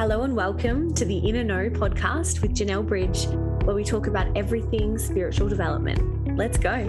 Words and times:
Hello 0.00 0.22
and 0.22 0.34
welcome 0.34 0.94
to 0.94 1.04
the 1.04 1.18
Inner 1.18 1.44
Know 1.44 1.68
podcast 1.68 2.40
with 2.40 2.56
Janelle 2.56 2.86
Bridge, 2.86 3.26
where 3.66 3.76
we 3.76 3.84
talk 3.84 4.06
about 4.06 4.34
everything 4.34 4.96
spiritual 4.96 5.46
development. 5.46 6.38
Let's 6.38 6.56
go. 6.56 6.88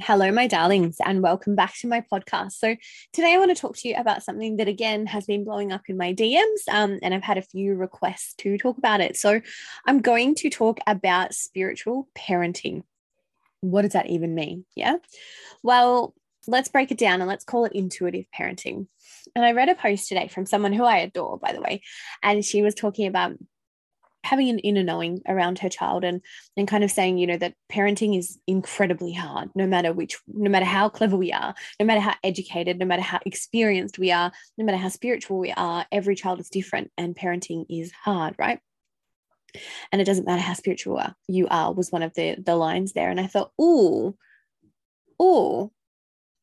Hello, 0.00 0.32
my 0.32 0.46
darlings, 0.46 0.96
and 1.04 1.20
welcome 1.20 1.54
back 1.54 1.76
to 1.80 1.86
my 1.86 2.02
podcast. 2.10 2.52
So, 2.52 2.76
today 3.12 3.34
I 3.34 3.38
want 3.38 3.54
to 3.54 3.60
talk 3.60 3.76
to 3.76 3.88
you 3.90 3.96
about 3.96 4.22
something 4.22 4.56
that 4.56 4.68
again 4.68 5.04
has 5.08 5.26
been 5.26 5.44
blowing 5.44 5.70
up 5.70 5.82
in 5.88 5.98
my 5.98 6.14
DMs, 6.14 6.66
um, 6.70 6.98
and 7.02 7.12
I've 7.12 7.22
had 7.22 7.36
a 7.36 7.42
few 7.42 7.74
requests 7.74 8.32
to 8.38 8.56
talk 8.56 8.78
about 8.78 9.02
it. 9.02 9.18
So, 9.18 9.42
I'm 9.86 10.00
going 10.00 10.34
to 10.36 10.48
talk 10.48 10.80
about 10.86 11.34
spiritual 11.34 12.08
parenting. 12.16 12.84
What 13.60 13.82
does 13.82 13.92
that 13.92 14.06
even 14.06 14.34
mean? 14.34 14.64
Yeah. 14.74 14.96
Well, 15.62 16.14
let's 16.46 16.68
break 16.68 16.90
it 16.90 16.98
down 16.98 17.20
and 17.20 17.28
let's 17.28 17.44
call 17.44 17.64
it 17.64 17.72
intuitive 17.72 18.26
parenting. 18.36 18.86
And 19.34 19.44
I 19.44 19.52
read 19.52 19.68
a 19.68 19.74
post 19.74 20.08
today 20.08 20.28
from 20.28 20.46
someone 20.46 20.72
who 20.72 20.84
I 20.84 20.98
adore, 20.98 21.38
by 21.38 21.52
the 21.52 21.60
way, 21.60 21.82
and 22.22 22.44
she 22.44 22.62
was 22.62 22.74
talking 22.74 23.06
about 23.06 23.36
having 24.24 24.48
an 24.48 24.58
inner 24.60 24.82
knowing 24.82 25.20
around 25.26 25.58
her 25.58 25.68
child 25.68 26.04
and 26.04 26.20
and 26.56 26.68
kind 26.68 26.84
of 26.84 26.90
saying 26.90 27.18
you 27.18 27.26
know 27.26 27.36
that 27.36 27.54
parenting 27.70 28.16
is 28.16 28.38
incredibly 28.46 29.12
hard 29.12 29.50
no 29.54 29.66
matter 29.66 29.92
which 29.92 30.16
no 30.28 30.48
matter 30.48 30.64
how 30.64 30.88
clever 30.88 31.16
we 31.16 31.32
are 31.32 31.54
no 31.80 31.86
matter 31.86 32.00
how 32.00 32.14
educated 32.22 32.78
no 32.78 32.86
matter 32.86 33.02
how 33.02 33.18
experienced 33.26 33.98
we 33.98 34.12
are 34.12 34.30
no 34.56 34.64
matter 34.64 34.78
how 34.78 34.88
spiritual 34.88 35.38
we 35.38 35.52
are 35.56 35.84
every 35.90 36.14
child 36.14 36.38
is 36.38 36.48
different 36.48 36.90
and 36.96 37.16
parenting 37.16 37.66
is 37.68 37.90
hard 37.90 38.34
right 38.38 38.60
and 39.90 40.00
it 40.00 40.04
doesn't 40.04 40.26
matter 40.26 40.40
how 40.40 40.54
spiritual 40.54 41.02
you 41.26 41.48
are 41.48 41.72
was 41.72 41.90
one 41.90 42.02
of 42.02 42.14
the 42.14 42.36
the 42.38 42.54
lines 42.54 42.92
there 42.92 43.10
and 43.10 43.20
i 43.20 43.26
thought 43.26 43.50
oh 43.58 44.14
oh 45.18 45.72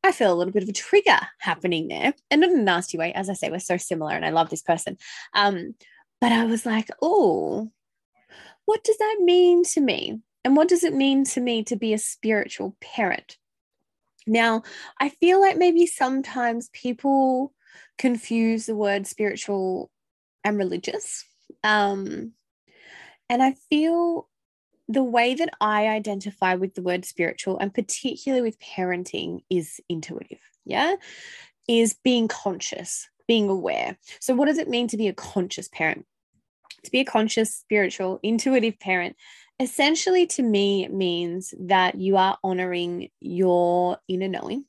I 0.02 0.12
feel 0.12 0.32
a 0.32 0.34
little 0.34 0.52
bit 0.52 0.62
of 0.62 0.68
a 0.68 0.72
trigger 0.72 1.18
happening 1.38 1.88
there, 1.88 2.14
and 2.30 2.42
in 2.44 2.58
a 2.58 2.62
nasty 2.62 2.96
way. 2.96 3.12
As 3.12 3.28
I 3.28 3.34
say, 3.34 3.50
we're 3.50 3.58
so 3.58 3.76
similar, 3.76 4.12
and 4.12 4.24
I 4.24 4.30
love 4.30 4.50
this 4.50 4.62
person. 4.62 4.96
Um, 5.34 5.74
but 6.20 6.32
I 6.32 6.44
was 6.44 6.64
like, 6.64 6.88
oh, 7.02 7.70
what 8.64 8.84
does 8.84 8.98
that 8.98 9.18
mean 9.20 9.64
to 9.64 9.80
me? 9.80 10.20
And 10.44 10.56
what 10.56 10.68
does 10.68 10.84
it 10.84 10.94
mean 10.94 11.24
to 11.24 11.40
me 11.40 11.64
to 11.64 11.76
be 11.76 11.92
a 11.92 11.98
spiritual 11.98 12.76
parent? 12.80 13.36
Now, 14.26 14.62
I 14.98 15.10
feel 15.10 15.40
like 15.40 15.56
maybe 15.56 15.86
sometimes 15.86 16.70
people 16.72 17.52
confuse 17.98 18.66
the 18.66 18.76
word 18.76 19.06
spiritual 19.06 19.90
and 20.44 20.56
religious. 20.56 21.24
Um, 21.62 22.32
and 23.28 23.42
I 23.42 23.54
feel 23.68 24.28
the 24.90 25.04
way 25.04 25.34
that 25.34 25.50
I 25.60 25.86
identify 25.86 26.56
with 26.56 26.74
the 26.74 26.82
word 26.82 27.04
spiritual 27.04 27.58
and 27.58 27.72
particularly 27.72 28.42
with 28.42 28.58
parenting 28.58 29.42
is 29.48 29.80
intuitive. 29.88 30.40
Yeah. 30.64 30.96
Is 31.68 31.94
being 31.94 32.26
conscious, 32.26 33.08
being 33.28 33.48
aware. 33.48 33.96
So, 34.18 34.34
what 34.34 34.46
does 34.46 34.58
it 34.58 34.68
mean 34.68 34.88
to 34.88 34.96
be 34.96 35.06
a 35.06 35.12
conscious 35.12 35.68
parent? 35.68 36.04
To 36.84 36.90
be 36.90 37.00
a 37.00 37.04
conscious, 37.04 37.54
spiritual, 37.54 38.18
intuitive 38.22 38.80
parent 38.80 39.16
essentially 39.60 40.26
to 40.26 40.42
me 40.42 40.88
means 40.88 41.52
that 41.60 41.94
you 41.94 42.16
are 42.16 42.38
honoring 42.42 43.10
your 43.20 43.98
inner 44.08 44.26
knowing 44.26 44.64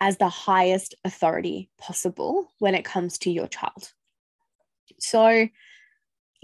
as 0.00 0.16
the 0.18 0.28
highest 0.28 0.94
authority 1.04 1.68
possible 1.76 2.52
when 2.60 2.76
it 2.76 2.84
comes 2.84 3.18
to 3.18 3.30
your 3.30 3.48
child. 3.48 3.92
So, 5.00 5.48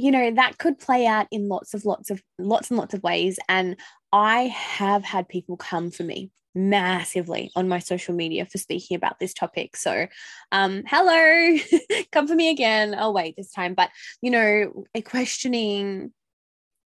you 0.01 0.11
know, 0.11 0.31
that 0.33 0.59
could 0.59 0.79
play 0.79 1.07
out 1.07 1.27
in 1.31 1.49
lots 1.49 1.75
of 1.75 1.85
lots 1.85 2.11
of 2.11 2.23
lots 2.39 2.71
and 2.71 2.79
lots 2.79 2.95
of 2.95 3.03
ways. 3.03 3.39
And 3.49 3.77
I 4.13 4.43
have 4.43 5.05
had 5.05 5.29
people 5.29 5.57
come 5.57 5.91
for 5.91 6.03
me 6.03 6.31
massively 6.55 7.51
on 7.55 7.69
my 7.69 7.79
social 7.79 8.15
media 8.15 8.45
for 8.45 8.59
speaking 8.59 8.97
about 8.97 9.19
this 9.21 9.35
topic. 9.35 9.77
So, 9.77 10.07
um, 10.53 10.83
hello, 10.87 11.59
come 12.13 12.27
for 12.27 12.35
me 12.35 12.51
again. 12.51 12.95
I'll 12.97 13.15
wait 13.15 13.37
this 13.37 13.53
time. 13.53 13.75
But, 13.75 13.91
you 14.21 14.31
know, 14.31 14.85
questioning 15.05 16.13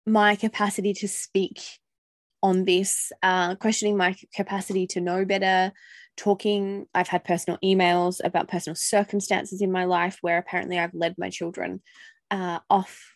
my 0.06 0.36
capacity 0.36 0.94
to 0.94 1.08
speak 1.08 1.62
on 2.44 2.66
this, 2.66 3.12
uh, 3.24 3.56
questioning 3.56 3.98
my 3.98 4.16
capacity 4.34 4.88
to 4.88 5.02
know 5.02 5.26
better, 5.26 5.72
talking. 6.18 6.86
I've 6.94 7.08
had 7.08 7.24
personal 7.24 7.60
emails 7.64 8.20
about 8.24 8.48
personal 8.48 8.76
circumstances 8.76 9.62
in 9.62 9.72
my 9.72 9.86
life 9.86 10.18
where 10.22 10.38
apparently 10.38 10.80
I've 10.80 10.94
led 10.94 11.16
my 11.18 11.30
children 11.30 11.82
uh, 12.32 12.60
off 12.70 13.16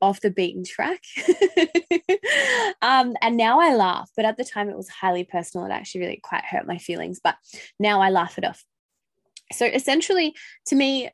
off 0.00 0.20
the 0.20 0.30
beaten 0.30 0.64
track. 0.64 1.02
um, 2.82 3.16
and 3.20 3.36
now 3.36 3.60
I 3.60 3.74
laugh, 3.74 4.10
but 4.16 4.24
at 4.24 4.36
the 4.36 4.44
time 4.44 4.68
it 4.68 4.76
was 4.76 4.88
highly 4.88 5.24
personal. 5.24 5.66
It 5.66 5.72
actually 5.72 6.02
really 6.02 6.20
quite 6.22 6.44
hurt 6.44 6.66
my 6.66 6.78
feelings, 6.78 7.20
but 7.22 7.36
now 7.78 8.00
I 8.00 8.10
laugh 8.10 8.38
it 8.38 8.44
off. 8.44 8.64
So 9.52 9.66
essentially, 9.66 10.34
to 10.66 10.76
me, 10.76 11.10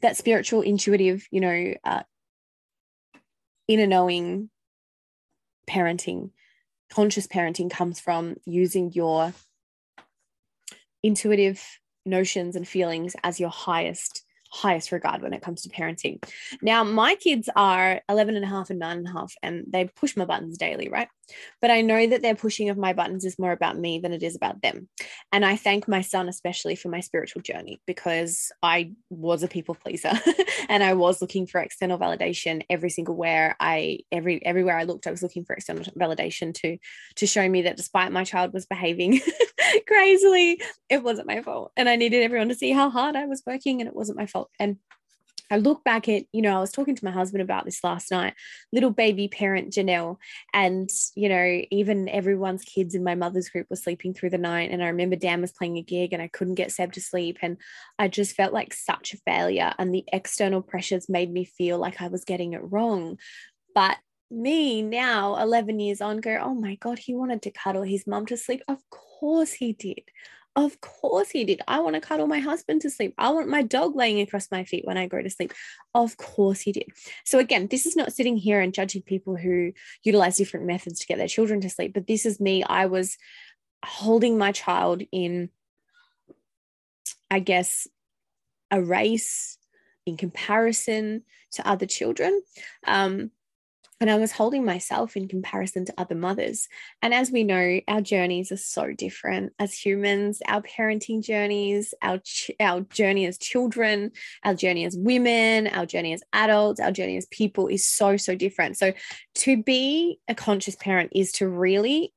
that 0.00 0.16
spiritual, 0.16 0.62
intuitive, 0.62 1.26
you 1.30 1.40
know, 1.40 1.74
uh, 1.84 2.02
inner 3.68 3.86
knowing 3.86 4.50
parenting, 5.68 6.30
conscious 6.90 7.26
parenting 7.26 7.70
comes 7.70 8.00
from 8.00 8.36
using 8.44 8.92
your 8.92 9.32
intuitive 11.02 11.62
notions 12.06 12.56
and 12.56 12.66
feelings 12.66 13.14
as 13.22 13.40
your 13.40 13.50
highest 13.50 14.23
highest 14.54 14.92
regard 14.92 15.20
when 15.20 15.32
it 15.32 15.42
comes 15.42 15.62
to 15.62 15.68
parenting. 15.68 16.22
Now, 16.62 16.84
my 16.84 17.16
kids 17.16 17.48
are 17.56 18.00
11 18.08 18.36
and 18.36 18.44
a 18.44 18.48
half 18.48 18.70
and 18.70 18.78
nine 18.78 18.98
and 18.98 19.08
a 19.08 19.12
half, 19.12 19.34
and 19.42 19.64
they 19.68 19.86
push 19.86 20.16
my 20.16 20.24
buttons 20.24 20.56
daily, 20.56 20.88
right? 20.88 21.08
But 21.60 21.70
I 21.70 21.80
know 21.80 22.06
that 22.06 22.22
their 22.22 22.34
pushing 22.34 22.68
of 22.68 22.76
my 22.76 22.92
buttons 22.92 23.24
is 23.24 23.38
more 23.38 23.52
about 23.52 23.78
me 23.78 23.98
than 23.98 24.12
it 24.12 24.22
is 24.22 24.36
about 24.36 24.62
them. 24.62 24.88
And 25.32 25.44
I 25.44 25.56
thank 25.56 25.88
my 25.88 26.02
son, 26.02 26.28
especially 26.28 26.76
for 26.76 26.88
my 26.88 27.00
spiritual 27.00 27.42
journey, 27.42 27.80
because 27.86 28.52
I 28.62 28.92
was 29.10 29.42
a 29.42 29.48
people 29.48 29.74
pleaser 29.74 30.12
and 30.68 30.82
I 30.82 30.94
was 30.94 31.20
looking 31.20 31.46
for 31.46 31.60
external 31.60 31.98
validation 31.98 32.62
every 32.68 32.90
single 32.90 33.16
where 33.16 33.56
I, 33.58 34.00
every, 34.12 34.44
everywhere 34.44 34.78
I 34.78 34.84
looked, 34.84 35.06
I 35.06 35.10
was 35.10 35.22
looking 35.22 35.44
for 35.44 35.54
external 35.54 35.84
validation 35.98 36.54
to, 36.54 36.78
to 37.16 37.26
show 37.26 37.48
me 37.48 37.62
that 37.62 37.76
despite 37.76 38.12
my 38.12 38.24
child 38.24 38.52
was 38.52 38.66
behaving 38.66 39.20
crazily, 39.88 40.60
it 40.88 41.02
wasn't 41.02 41.28
my 41.28 41.42
fault. 41.42 41.72
And 41.76 41.88
I 41.88 41.96
needed 41.96 42.22
everyone 42.22 42.48
to 42.48 42.54
see 42.54 42.70
how 42.70 42.90
hard 42.90 43.16
I 43.16 43.26
was 43.26 43.42
working 43.46 43.80
and 43.80 43.88
it 43.88 43.96
wasn't 43.96 44.18
my 44.18 44.26
fault. 44.26 44.43
And 44.58 44.78
I 45.50 45.58
look 45.58 45.84
back 45.84 46.08
at, 46.08 46.24
you 46.32 46.40
know, 46.42 46.56
I 46.56 46.60
was 46.60 46.72
talking 46.72 46.96
to 46.96 47.04
my 47.04 47.10
husband 47.10 47.42
about 47.42 47.64
this 47.64 47.84
last 47.84 48.10
night, 48.10 48.34
little 48.72 48.90
baby 48.90 49.28
parent 49.28 49.72
Janelle, 49.72 50.16
and, 50.54 50.88
you 51.14 51.28
know, 51.28 51.62
even 51.70 52.08
everyone's 52.08 52.64
kids 52.64 52.94
in 52.94 53.04
my 53.04 53.14
mother's 53.14 53.50
group 53.50 53.66
were 53.68 53.76
sleeping 53.76 54.14
through 54.14 54.30
the 54.30 54.38
night. 54.38 54.70
And 54.70 54.82
I 54.82 54.88
remember 54.88 55.16
Dan 55.16 55.42
was 55.42 55.52
playing 55.52 55.76
a 55.76 55.82
gig 55.82 56.12
and 56.12 56.22
I 56.22 56.28
couldn't 56.28 56.54
get 56.54 56.72
Seb 56.72 56.92
to 56.94 57.00
sleep. 57.00 57.38
And 57.42 57.58
I 57.98 58.08
just 58.08 58.34
felt 58.34 58.54
like 58.54 58.72
such 58.72 59.12
a 59.12 59.18
failure. 59.18 59.74
And 59.78 59.94
the 59.94 60.04
external 60.12 60.62
pressures 60.62 61.08
made 61.08 61.30
me 61.30 61.44
feel 61.44 61.78
like 61.78 62.00
I 62.00 62.08
was 62.08 62.24
getting 62.24 62.54
it 62.54 62.62
wrong. 62.62 63.18
But 63.74 63.98
me 64.30 64.82
now, 64.82 65.36
11 65.36 65.78
years 65.78 66.00
on, 66.00 66.20
go, 66.20 66.38
oh 66.42 66.54
my 66.54 66.76
God, 66.76 66.98
he 66.98 67.14
wanted 67.14 67.42
to 67.42 67.50
cuddle 67.50 67.82
his 67.82 68.06
mum 68.06 68.26
to 68.26 68.36
sleep. 68.36 68.62
Of 68.66 68.78
course 68.90 69.52
he 69.52 69.72
did. 69.72 70.04
Of 70.56 70.80
course 70.80 71.30
he 71.30 71.44
did. 71.44 71.62
I 71.66 71.80
want 71.80 71.94
to 71.94 72.00
cuddle 72.00 72.28
my 72.28 72.38
husband 72.38 72.82
to 72.82 72.90
sleep. 72.90 73.14
I 73.18 73.30
want 73.30 73.48
my 73.48 73.62
dog 73.62 73.96
laying 73.96 74.20
across 74.20 74.52
my 74.52 74.62
feet 74.62 74.84
when 74.86 74.96
I 74.96 75.08
go 75.08 75.20
to 75.20 75.28
sleep. 75.28 75.52
Of 75.94 76.16
course 76.16 76.60
he 76.60 76.70
did. 76.70 76.86
So, 77.24 77.40
again, 77.40 77.66
this 77.68 77.86
is 77.86 77.96
not 77.96 78.12
sitting 78.12 78.36
here 78.36 78.60
and 78.60 78.72
judging 78.72 79.02
people 79.02 79.36
who 79.36 79.72
utilize 80.04 80.36
different 80.36 80.66
methods 80.66 81.00
to 81.00 81.06
get 81.06 81.18
their 81.18 81.26
children 81.26 81.60
to 81.62 81.70
sleep, 81.70 81.92
but 81.92 82.06
this 82.06 82.24
is 82.24 82.38
me. 82.38 82.62
I 82.62 82.86
was 82.86 83.18
holding 83.84 84.38
my 84.38 84.52
child 84.52 85.02
in, 85.10 85.50
I 87.30 87.40
guess, 87.40 87.88
a 88.70 88.80
race 88.80 89.58
in 90.06 90.16
comparison 90.16 91.22
to 91.52 91.68
other 91.68 91.86
children. 91.86 92.42
Um, 92.86 93.32
and 94.04 94.10
I 94.10 94.16
was 94.16 94.32
holding 94.32 94.66
myself 94.66 95.16
in 95.16 95.28
comparison 95.28 95.86
to 95.86 95.94
other 95.96 96.14
mothers. 96.14 96.68
And 97.00 97.14
as 97.14 97.30
we 97.30 97.42
know, 97.42 97.80
our 97.88 98.02
journeys 98.02 98.52
are 98.52 98.58
so 98.58 98.92
different 98.92 99.54
as 99.58 99.72
humans, 99.72 100.42
our 100.46 100.60
parenting 100.60 101.22
journeys, 101.22 101.94
our, 102.02 102.18
ch- 102.18 102.50
our 102.60 102.82
journey 102.82 103.24
as 103.24 103.38
children, 103.38 104.10
our 104.44 104.52
journey 104.52 104.84
as 104.84 104.94
women, 104.94 105.68
our 105.68 105.86
journey 105.86 106.12
as 106.12 106.22
adults, 106.34 106.80
our 106.80 106.92
journey 106.92 107.16
as 107.16 107.24
people 107.30 107.66
is 107.66 107.88
so, 107.88 108.18
so 108.18 108.34
different. 108.34 108.76
So 108.76 108.92
to 109.36 109.62
be 109.62 110.18
a 110.28 110.34
conscious 110.34 110.76
parent 110.76 111.12
is 111.14 111.32
to 111.32 111.48
really, 111.48 112.12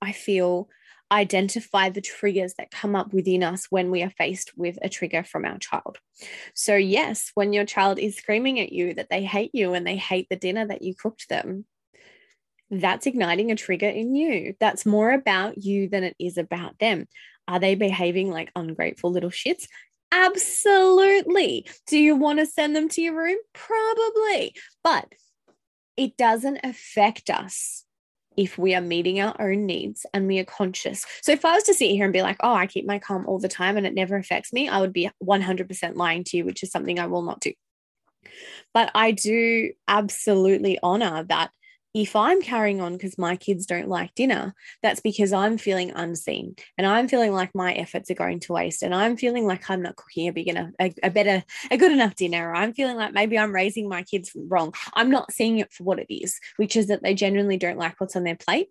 I 0.00 0.12
feel, 0.12 0.70
identify 1.10 1.90
the 1.90 2.00
triggers 2.00 2.54
that 2.54 2.70
come 2.70 2.94
up 2.94 3.12
within 3.12 3.42
us 3.42 3.66
when 3.70 3.90
we 3.90 4.02
are 4.02 4.10
faced 4.10 4.52
with 4.56 4.78
a 4.82 4.88
trigger 4.88 5.24
from 5.24 5.44
our 5.44 5.58
child. 5.58 5.98
So, 6.54 6.76
yes, 6.76 7.30
when 7.34 7.52
your 7.52 7.64
child 7.64 7.98
is 7.98 8.16
screaming 8.16 8.60
at 8.60 8.72
you 8.72 8.94
that 8.94 9.10
they 9.10 9.24
hate 9.24 9.50
you 9.54 9.74
and 9.74 9.86
they 9.86 9.96
hate 9.96 10.28
the 10.28 10.36
dinner 10.36 10.66
that 10.66 10.82
you 10.82 10.94
cooked 10.94 11.28
them, 11.28 11.64
that's 12.70 13.06
igniting 13.06 13.50
a 13.50 13.56
trigger 13.56 13.88
in 13.88 14.14
you. 14.14 14.54
That's 14.60 14.86
more 14.86 15.10
about 15.10 15.58
you 15.58 15.88
than 15.88 16.04
it 16.04 16.14
is 16.20 16.38
about 16.38 16.78
them. 16.78 17.08
Are 17.48 17.58
they 17.58 17.74
behaving 17.74 18.30
like 18.30 18.52
ungrateful 18.54 19.10
little 19.10 19.30
shits? 19.30 19.66
Absolutely. 20.12 21.66
Do 21.88 21.98
you 21.98 22.16
want 22.16 22.38
to 22.38 22.46
send 22.46 22.76
them 22.76 22.88
to 22.90 23.00
your 23.00 23.16
room? 23.16 23.38
Probably. 23.52 24.54
But 24.84 25.12
it 25.96 26.16
doesn't 26.16 26.60
affect 26.62 27.30
us 27.30 27.84
if 28.40 28.56
we 28.56 28.74
are 28.74 28.80
meeting 28.80 29.20
our 29.20 29.36
own 29.38 29.66
needs 29.66 30.06
and 30.14 30.26
we 30.26 30.38
are 30.38 30.44
conscious. 30.44 31.04
So 31.20 31.30
if 31.30 31.44
I 31.44 31.54
was 31.54 31.64
to 31.64 31.74
sit 31.74 31.90
here 31.90 32.04
and 32.04 32.12
be 32.12 32.22
like, 32.22 32.38
oh, 32.40 32.54
I 32.54 32.66
keep 32.66 32.86
my 32.86 32.98
calm 32.98 33.26
all 33.26 33.38
the 33.38 33.48
time 33.48 33.76
and 33.76 33.86
it 33.86 33.92
never 33.92 34.16
affects 34.16 34.50
me, 34.50 34.66
I 34.66 34.80
would 34.80 34.94
be 34.94 35.10
100% 35.22 35.96
lying 35.96 36.24
to 36.24 36.38
you, 36.38 36.46
which 36.46 36.62
is 36.62 36.70
something 36.70 36.98
I 36.98 37.06
will 37.06 37.20
not 37.20 37.40
do. 37.40 37.52
But 38.72 38.90
I 38.94 39.10
do 39.10 39.72
absolutely 39.86 40.78
honor 40.82 41.24
that 41.24 41.50
if 41.94 42.14
I'm 42.14 42.40
carrying 42.40 42.80
on 42.80 42.92
because 42.92 43.18
my 43.18 43.36
kids 43.36 43.66
don't 43.66 43.88
like 43.88 44.14
dinner, 44.14 44.54
that's 44.82 45.00
because 45.00 45.32
I'm 45.32 45.58
feeling 45.58 45.90
unseen 45.90 46.54
and 46.78 46.86
I'm 46.86 47.08
feeling 47.08 47.32
like 47.32 47.54
my 47.54 47.72
efforts 47.72 48.10
are 48.10 48.14
going 48.14 48.40
to 48.40 48.52
waste 48.52 48.82
and 48.82 48.94
I'm 48.94 49.16
feeling 49.16 49.46
like 49.46 49.68
I'm 49.68 49.82
not 49.82 49.96
cooking 49.96 50.28
a 50.28 50.32
big 50.32 50.48
enough, 50.48 50.70
a, 50.80 50.94
a 51.02 51.10
better, 51.10 51.42
a 51.70 51.76
good 51.76 51.92
enough 51.92 52.14
dinner. 52.14 52.50
Or 52.50 52.54
I'm 52.54 52.72
feeling 52.72 52.96
like 52.96 53.12
maybe 53.12 53.38
I'm 53.38 53.54
raising 53.54 53.88
my 53.88 54.02
kids 54.02 54.30
wrong. 54.34 54.72
I'm 54.94 55.10
not 55.10 55.32
seeing 55.32 55.58
it 55.58 55.72
for 55.72 55.84
what 55.84 55.98
it 55.98 56.12
is, 56.12 56.38
which 56.56 56.76
is 56.76 56.86
that 56.88 57.02
they 57.02 57.14
genuinely 57.14 57.56
don't 57.56 57.78
like 57.78 57.94
what's 57.98 58.16
on 58.16 58.24
their 58.24 58.36
plate 58.36 58.68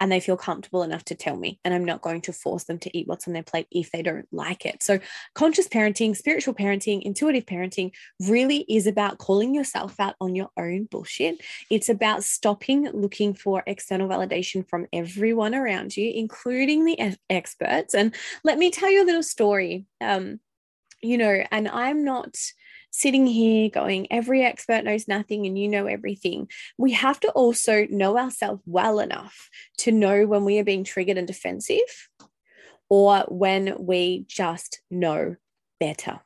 and 0.00 0.10
they 0.10 0.20
feel 0.20 0.36
comfortable 0.36 0.82
enough 0.82 1.04
to 1.04 1.14
tell 1.14 1.36
me 1.36 1.58
and 1.64 1.74
i'm 1.74 1.84
not 1.84 2.02
going 2.02 2.20
to 2.20 2.32
force 2.32 2.64
them 2.64 2.78
to 2.78 2.96
eat 2.96 3.06
what's 3.06 3.26
on 3.26 3.34
their 3.34 3.42
plate 3.42 3.66
if 3.70 3.90
they 3.90 4.02
don't 4.02 4.26
like 4.32 4.64
it. 4.66 4.82
So 4.82 4.98
conscious 5.34 5.68
parenting 5.68 6.16
spiritual 6.16 6.54
parenting 6.54 7.02
intuitive 7.02 7.46
parenting 7.46 7.92
really 8.20 8.64
is 8.68 8.86
about 8.86 9.18
calling 9.18 9.54
yourself 9.54 9.98
out 9.98 10.14
on 10.20 10.34
your 10.34 10.50
own 10.56 10.84
bullshit. 10.84 11.40
It's 11.70 11.88
about 11.88 12.24
stopping 12.24 12.88
looking 12.92 13.34
for 13.34 13.62
external 13.66 14.08
validation 14.08 14.68
from 14.68 14.86
everyone 14.92 15.54
around 15.54 15.96
you 15.96 16.10
including 16.14 16.84
the 16.84 17.16
experts. 17.28 17.94
And 17.94 18.14
let 18.44 18.58
me 18.58 18.70
tell 18.70 18.90
you 18.90 19.02
a 19.02 19.06
little 19.06 19.22
story. 19.22 19.86
Um 20.00 20.40
you 21.02 21.18
know 21.18 21.44
and 21.50 21.68
i'm 21.68 22.04
not 22.04 22.34
sitting 22.96 23.26
here 23.26 23.68
going, 23.68 24.06
every 24.10 24.42
expert 24.42 24.82
knows 24.82 25.06
nothing 25.06 25.44
and 25.44 25.58
you 25.58 25.68
know 25.68 25.86
everything. 25.86 26.48
We 26.78 26.92
have 26.92 27.20
to 27.20 27.28
also 27.32 27.86
know 27.90 28.16
ourselves 28.16 28.62
well 28.64 29.00
enough 29.00 29.50
to 29.78 29.92
know 29.92 30.26
when 30.26 30.46
we 30.46 30.58
are 30.58 30.64
being 30.64 30.82
triggered 30.82 31.18
and 31.18 31.26
defensive 31.26 32.08
or 32.88 33.26
when 33.28 33.76
we 33.78 34.24
just 34.28 34.80
know 34.90 35.36
better. 35.78 36.20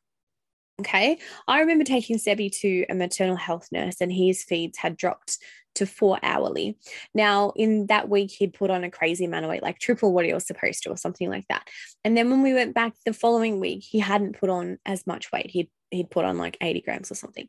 Okay. 0.81 1.19
I 1.49 1.59
remember 1.59 1.85
taking 1.85 2.19
Sebi 2.19 2.57
to 2.61 2.87
a 2.89 2.95
maternal 2.95 3.37
health 3.37 3.69
nurse, 3.73 3.97
and 4.01 4.11
his 4.11 4.45
feeds 4.45 4.79
had 4.79 4.97
dropped 4.97 5.39
to 5.75 5.87
four 5.87 6.19
hourly. 6.23 6.79
Now, 7.15 7.53
in 7.57 7.87
that 7.89 8.09
week, 8.09 8.31
he'd 8.31 8.55
put 8.55 8.71
on 8.71 8.85
a 8.85 8.91
crazy 8.91 9.25
amount 9.25 9.45
of 9.45 9.51
weight, 9.51 9.63
like 9.63 9.79
triple 9.79 10.13
what 10.13 10.25
he 10.25 10.33
was 10.33 10.47
supposed 10.47 10.85
to, 10.85 10.91
or 10.91 10.97
something 10.97 11.29
like 11.29 11.47
that. 11.49 11.69
And 12.05 12.17
then 12.17 12.31
when 12.31 12.43
we 12.43 12.55
went 12.55 12.75
back 12.75 12.95
the 13.05 13.13
following 13.13 13.61
week, 13.61 13.83
he 13.83 13.99
hadn't 13.99 14.39
put 14.39 14.49
on 14.49 14.79
as 14.87 15.07
much 15.07 15.31
weight. 15.33 15.51
He'd 15.51 15.69
he'd 15.91 16.11
put 16.11 16.25
on 16.25 16.39
like 16.39 16.57
80 16.61 16.81
grams 16.83 17.11
or 17.11 17.15
something. 17.15 17.49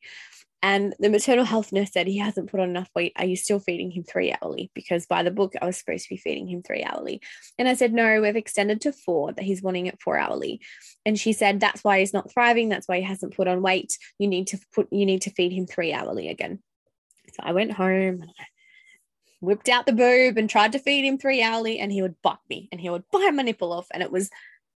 And 0.64 0.94
the 1.00 1.10
maternal 1.10 1.44
health 1.44 1.72
nurse 1.72 1.92
said 1.92 2.06
he 2.06 2.20
hasn't 2.20 2.52
put 2.52 2.60
on 2.60 2.70
enough 2.70 2.90
weight. 2.96 3.14
Are 3.16 3.26
you 3.26 3.36
still 3.36 3.60
feeding 3.60 3.90
him 3.90 4.04
three 4.04 4.32
hourly? 4.32 4.70
Because 4.76 5.08
by 5.08 5.24
the 5.24 5.32
book, 5.32 5.54
I 5.60 5.66
was 5.66 5.78
supposed 5.78 6.04
to 6.04 6.10
be 6.10 6.18
feeding 6.18 6.48
him 6.48 6.62
three 6.62 6.84
hourly. 6.84 7.20
And 7.58 7.68
I 7.68 7.74
said, 7.74 7.94
no, 7.94 8.22
we've 8.22 8.36
extended 8.36 8.82
to 8.82 8.92
four, 8.92 9.34
that 9.34 9.44
he's 9.44 9.64
wanting 9.64 9.88
it 9.88 10.00
four 10.00 10.20
hourly. 10.20 10.62
And 11.04 11.20
she 11.20 11.34
said, 11.34 11.60
that's 11.60 11.84
why 11.84 12.00
he's 12.00 12.14
not 12.14 12.32
thriving. 12.32 12.70
That's 12.70 12.88
why 12.88 12.98
he 12.98 13.04
hasn't 13.04 13.36
put 13.36 13.48
on 13.48 13.64
weight. 13.64 13.98
You 14.20 14.28
need 14.28 14.48
to 14.48 14.60
put, 14.72 14.88
you 14.92 15.08
need 15.08 15.24
to 15.24 15.32
feed 15.32 15.52
him 15.52 15.66
three 15.66 15.94
hourly 15.94 16.30
again. 16.30 16.60
So 17.34 17.40
I 17.42 17.54
went 17.54 17.72
home 17.72 18.22
and 18.22 18.32
I 18.40 18.46
whipped 19.40 19.68
out 19.68 19.88
the 19.88 19.94
boob 19.94 20.38
and 20.38 20.48
tried 20.48 20.74
to 20.74 20.80
feed 20.80 21.06
him 21.06 21.18
three 21.18 21.42
hourly 21.42 21.80
and 21.80 21.92
he 21.92 22.04
would 22.04 22.22
buck 22.22 22.42
me 22.50 22.70
and 22.72 22.80
he 22.80 22.90
would 22.92 23.04
bite 23.12 23.34
my 23.34 23.42
nipple 23.42 23.74
off. 23.74 23.88
And 23.92 24.04
it 24.04 24.12
was 24.12 24.30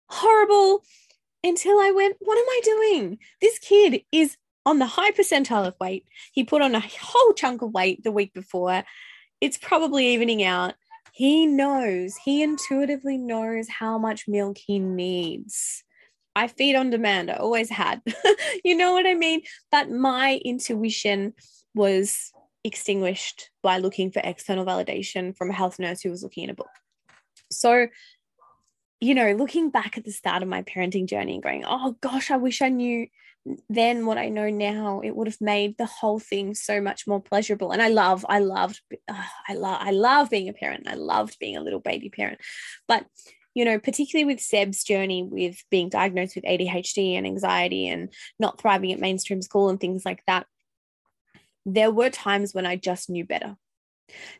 horrible 0.09 0.85
until 1.45 1.79
I 1.79 1.91
went, 1.91 2.17
what 2.21 2.39
am 2.39 2.45
I 2.49 2.61
doing? 2.65 3.19
This 3.41 3.59
kid 3.59 4.03
is 4.13 4.37
on 4.65 4.79
the 4.79 4.87
high 4.87 5.11
percentile 5.11 5.67
of 5.67 5.75
weight. 5.81 6.07
He 6.33 6.45
put 6.45 6.63
on 6.63 6.75
a 6.75 6.81
whole 6.81 7.33
chunk 7.33 7.63
of 7.63 7.73
weight 7.73 8.05
the 8.05 8.13
week 8.13 8.33
before. 8.33 8.85
It's 9.41 9.59
probably 9.59 10.09
evening 10.09 10.43
out. 10.43 10.75
He 11.13 11.47
knows, 11.47 12.17
he 12.25 12.43
intuitively 12.43 13.19
knows 13.19 13.69
how 13.69 13.99
much 13.99 14.29
milk 14.29 14.57
he 14.59 14.79
needs. 14.79 15.85
I 16.35 16.49
feed 16.49 16.75
on 16.75 16.91
demand. 16.91 17.31
I 17.31 17.35
always 17.35 17.69
had. 17.69 18.01
you 18.65 18.75
know 18.75 18.93
what 18.93 19.07
I 19.07 19.15
mean? 19.15 19.43
But 19.71 19.91
my 19.91 20.41
intuition 20.45 21.35
was 21.75 22.33
extinguished 22.65 23.51
by 23.63 23.79
looking 23.79 24.11
for 24.11 24.23
external 24.25 24.65
validation 24.65 25.37
from 25.37 25.51
a 25.51 25.55
health 25.55 25.79
nurse 25.79 26.01
who 26.01 26.11
was 26.11 26.23
looking 26.23 26.45
in 26.45 26.51
a 26.51 26.55
book. 26.55 26.71
So 27.51 27.89
you 29.03 29.17
know, 29.17 29.33
looking 29.33 29.69
back 29.69 29.99
at 29.99 30.05
the 30.05 30.13
start 30.13 30.45
of 30.45 30.49
my 30.49 30.63
parenting 30.63 31.09
journey 31.09 31.35
and 31.35 31.43
going, 31.43 31.65
oh 31.67 31.97
gosh, 32.01 32.31
I 32.31 32.37
wish 32.37 32.63
I 32.63 32.69
knew 32.69 33.09
then 33.69 34.07
what 34.07 34.17
I 34.17 34.29
know 34.29 34.49
now, 34.49 35.01
it 35.01 35.17
would 35.17 35.27
have 35.27 35.41
made 35.41 35.77
the 35.77 35.87
whole 35.87 36.21
thing 36.21 36.55
so 36.55 36.81
much 36.81 37.09
more 37.09 37.21
pleasurable. 37.21 37.73
And 37.73 37.83
I 37.83 37.89
love, 37.89 38.25
I 38.29 38.39
loved, 38.39 38.81
uh, 39.09 39.25
I 39.49 39.55
love, 39.55 39.79
I 39.81 39.91
love 39.91 40.31
being 40.31 40.49
a 40.49 40.53
parent. 40.53 40.87
I 40.87 40.95
loved 40.95 41.41
being 41.41 41.57
a 41.57 41.61
little 41.61 41.81
baby 41.81 42.11
parent. 42.11 42.39
But, 42.87 43.05
you 43.55 43.65
know, 43.65 43.81
particularly 43.81 44.33
with 44.33 44.41
Seb's 44.41 44.85
journey 44.85 45.25
with 45.25 45.65
being 45.69 45.89
diagnosed 45.89 46.37
with 46.37 46.45
ADHD 46.45 47.15
and 47.19 47.27
anxiety 47.27 47.89
and 47.89 48.09
not 48.39 48.61
thriving 48.61 48.93
at 48.93 49.01
mainstream 49.01 49.43
school 49.43 49.69
and 49.69 49.81
things 49.81 50.05
like 50.05 50.23
that, 50.29 50.47
there 51.67 51.91
were 51.91 52.11
times 52.11 52.55
when 52.55 52.67
I 52.67 52.77
just 52.77 53.11
knew 53.11 53.25
better. 53.25 53.57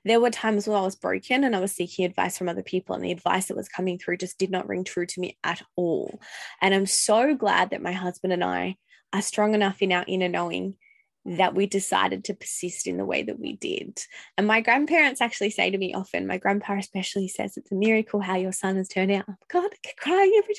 There 0.05 0.21
were 0.21 0.31
times 0.31 0.67
when 0.67 0.77
I 0.77 0.83
was 0.83 0.97
broken 0.97 1.45
and 1.45 1.57
I 1.57 1.61
was 1.61 1.73
seeking 1.73 2.05
advice 2.05 2.37
from 2.37 2.49
other 2.49 2.63
people, 2.63 2.95
and 2.95 3.05
the 3.05 3.13
advice 3.13 3.47
that 3.47 3.57
was 3.57 3.69
coming 3.69 3.99
through 3.99 4.19
just 4.19 4.39
did 4.39 4.51
not 4.51 4.69
ring 4.69 4.85
true 4.85 5.07
to 5.07 5.21
me 5.21 5.39
at 5.45 5.63
all. 5.77 6.21
And 6.61 6.75
I'm 6.75 6.87
so 6.87 7.35
glad 7.35 7.71
that 7.71 7.83
my 7.83 7.93
husband 7.93 8.33
and 8.33 8.45
I 8.45 8.77
are 9.13 9.23
strong 9.23 9.55
enough 9.55 9.83
in 9.83 9.93
our 9.93 10.05
inner 10.07 10.29
knowing 10.29 10.77
that 11.25 11.55
we 11.55 11.67
decided 11.67 12.25
to 12.25 12.35
persist 12.35 12.87
in 12.87 12.97
the 12.97 13.05
way 13.05 13.23
that 13.23 13.39
we 13.39 13.55
did. 13.57 14.01
And 14.37 14.47
my 14.47 14.61
grandparents 14.61 15.21
actually 15.21 15.51
say 15.51 15.71
to 15.71 15.79
me 15.79 15.95
often, 15.95 16.27
my 16.27 16.39
grandpa 16.39 16.79
especially 16.79 17.29
says, 17.29 17.57
it's 17.57 17.71
a 17.71 17.77
miracle 17.77 18.21
how 18.21 18.37
your 18.37 18.53
son 18.53 18.77
has 18.77 18.89
turned 18.89 19.13
out. 19.13 19.27
God, 19.49 19.71
I 19.73 19.77
get 19.83 19.97
crying 19.97 20.33
every 20.37 20.55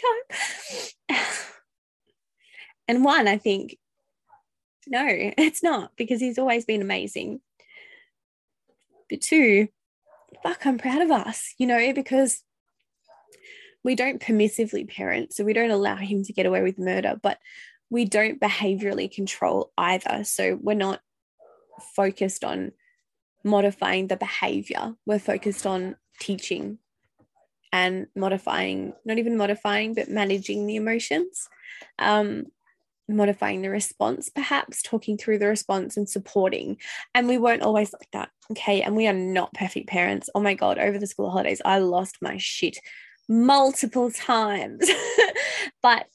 time. 1.10 1.20
and 2.88 3.04
one, 3.04 3.28
I 3.28 3.38
think, 3.38 3.78
no, 4.88 5.06
it's 5.10 5.64
not 5.64 5.92
because 5.98 6.22
he's 6.22 6.40
always 6.40 6.66
been 6.66 6.82
amazing. 6.82 7.42
But 9.14 9.22
two, 9.22 9.68
fuck, 10.42 10.66
I'm 10.66 10.80
proud 10.80 11.04
of 11.04 11.12
us, 11.12 11.54
you 11.60 11.68
know, 11.68 11.94
because 11.94 12.42
we 13.84 13.94
don't 13.94 14.20
permissively 14.20 14.90
parent. 14.90 15.34
So 15.34 15.44
we 15.44 15.54
don't 15.54 15.70
allow 15.70 15.98
him 15.98 16.24
to 16.24 16.34
get 16.34 16.48
away 16.48 16.64
with 16.64 16.80
murder, 16.80 17.20
but 17.22 17.38
we 17.92 18.06
don't 18.06 18.42
behaviorally 18.42 19.14
control 19.14 19.72
either. 19.78 20.24
So 20.24 20.58
we're 20.60 20.74
not 20.74 21.00
focused 21.96 22.44
on 22.44 22.72
modifying 23.44 24.08
the 24.08 24.18
behavior, 24.18 24.96
we're 25.06 25.20
focused 25.20 25.68
on 25.68 25.96
teaching 26.20 26.80
and 27.72 28.08
modifying, 28.16 28.94
not 29.06 29.20
even 29.20 29.38
modifying, 29.38 29.94
but 29.94 30.10
managing 30.10 30.66
the 30.66 30.78
emotions. 30.78 31.48
Um, 32.00 32.46
modifying 33.08 33.62
the 33.62 33.70
response, 33.70 34.30
perhaps 34.30 34.82
talking 34.82 35.18
through 35.18 35.40
the 35.40 35.48
response 35.48 35.98
and 35.98 36.08
supporting. 36.08 36.78
And 37.14 37.28
we 37.28 37.38
weren't 37.38 37.64
always 37.64 37.94
like 37.94 38.10
that. 38.14 38.30
Okay. 38.52 38.82
And 38.82 38.96
we 38.96 39.08
are 39.08 39.14
not 39.14 39.54
perfect 39.54 39.88
parents. 39.88 40.30
Oh 40.36 40.40
my 40.40 40.54
God, 40.54 40.78
over 40.78 40.98
the 40.98 41.08
school 41.08 41.30
holidays, 41.30 41.62
I 41.66 41.80
lost 41.80 42.18
my 42.22 42.38
shit 42.38 42.78
multiple 43.28 44.12
times. 44.12 44.90
but 45.82 46.08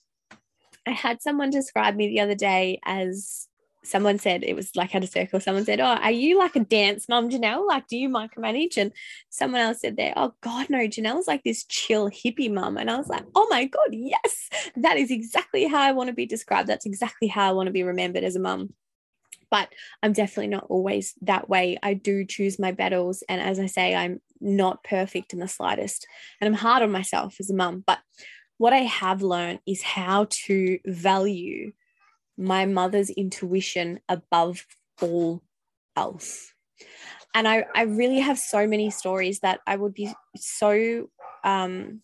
I 0.86 0.92
had 0.92 1.20
someone 1.20 1.50
describe 1.50 1.96
me 1.96 2.08
the 2.08 2.20
other 2.20 2.34
day 2.34 2.80
as 2.84 3.47
someone 3.88 4.18
said 4.18 4.44
it 4.44 4.54
was 4.54 4.74
like 4.76 4.94
at 4.94 5.04
a 5.04 5.06
circle. 5.06 5.40
Someone 5.40 5.64
said, 5.64 5.80
"Oh, 5.80 5.84
are 5.84 6.10
you 6.10 6.38
like 6.38 6.56
a 6.56 6.60
dance 6.60 7.08
mom, 7.08 7.30
Janelle? 7.30 7.66
Like, 7.66 7.86
do 7.88 7.96
you 7.96 8.08
micromanage?" 8.08 8.76
And 8.76 8.92
someone 9.30 9.60
else 9.60 9.80
said 9.80 9.96
there, 9.96 10.12
"Oh 10.16 10.34
God, 10.40 10.70
no, 10.70 10.78
Janelle's 10.78 11.28
like 11.28 11.42
this 11.44 11.64
chill 11.64 12.10
hippie 12.10 12.52
mom." 12.52 12.76
And 12.76 12.90
I 12.90 12.96
was 12.96 13.08
like, 13.08 13.24
"Oh 13.34 13.46
my 13.50 13.64
God, 13.64 13.88
yes, 13.92 14.48
that 14.76 14.96
is 14.96 15.10
exactly 15.10 15.66
how 15.66 15.80
I 15.80 15.92
want 15.92 16.08
to 16.08 16.14
be 16.14 16.26
described. 16.26 16.68
That's 16.68 16.86
exactly 16.86 17.28
how 17.28 17.48
I 17.48 17.52
want 17.52 17.66
to 17.66 17.72
be 17.72 17.82
remembered 17.82 18.24
as 18.24 18.36
a 18.36 18.40
mom." 18.40 18.74
But 19.50 19.72
I'm 20.02 20.12
definitely 20.12 20.48
not 20.48 20.66
always 20.68 21.14
that 21.22 21.48
way. 21.48 21.78
I 21.82 21.94
do 21.94 22.24
choose 22.24 22.58
my 22.58 22.72
battles, 22.72 23.22
and 23.28 23.40
as 23.40 23.58
I 23.58 23.66
say, 23.66 23.94
I'm 23.94 24.20
not 24.40 24.84
perfect 24.84 25.32
in 25.32 25.38
the 25.38 25.48
slightest, 25.48 26.06
and 26.40 26.48
I'm 26.48 26.60
hard 26.60 26.82
on 26.82 26.92
myself 26.92 27.36
as 27.40 27.50
a 27.50 27.54
mom. 27.54 27.82
But 27.86 28.00
what 28.58 28.72
I 28.72 28.80
have 28.80 29.22
learned 29.22 29.60
is 29.66 29.82
how 29.82 30.26
to 30.30 30.78
value 30.84 31.72
my 32.38 32.64
mother's 32.64 33.10
intuition 33.10 34.00
above 34.08 34.64
all 35.02 35.42
else. 35.96 36.54
And 37.34 37.46
I, 37.46 37.66
I 37.74 37.82
really 37.82 38.20
have 38.20 38.38
so 38.38 38.66
many 38.66 38.90
stories 38.90 39.40
that 39.40 39.60
I 39.66 39.76
would 39.76 39.92
be 39.92 40.12
so 40.36 41.10
um, 41.44 42.00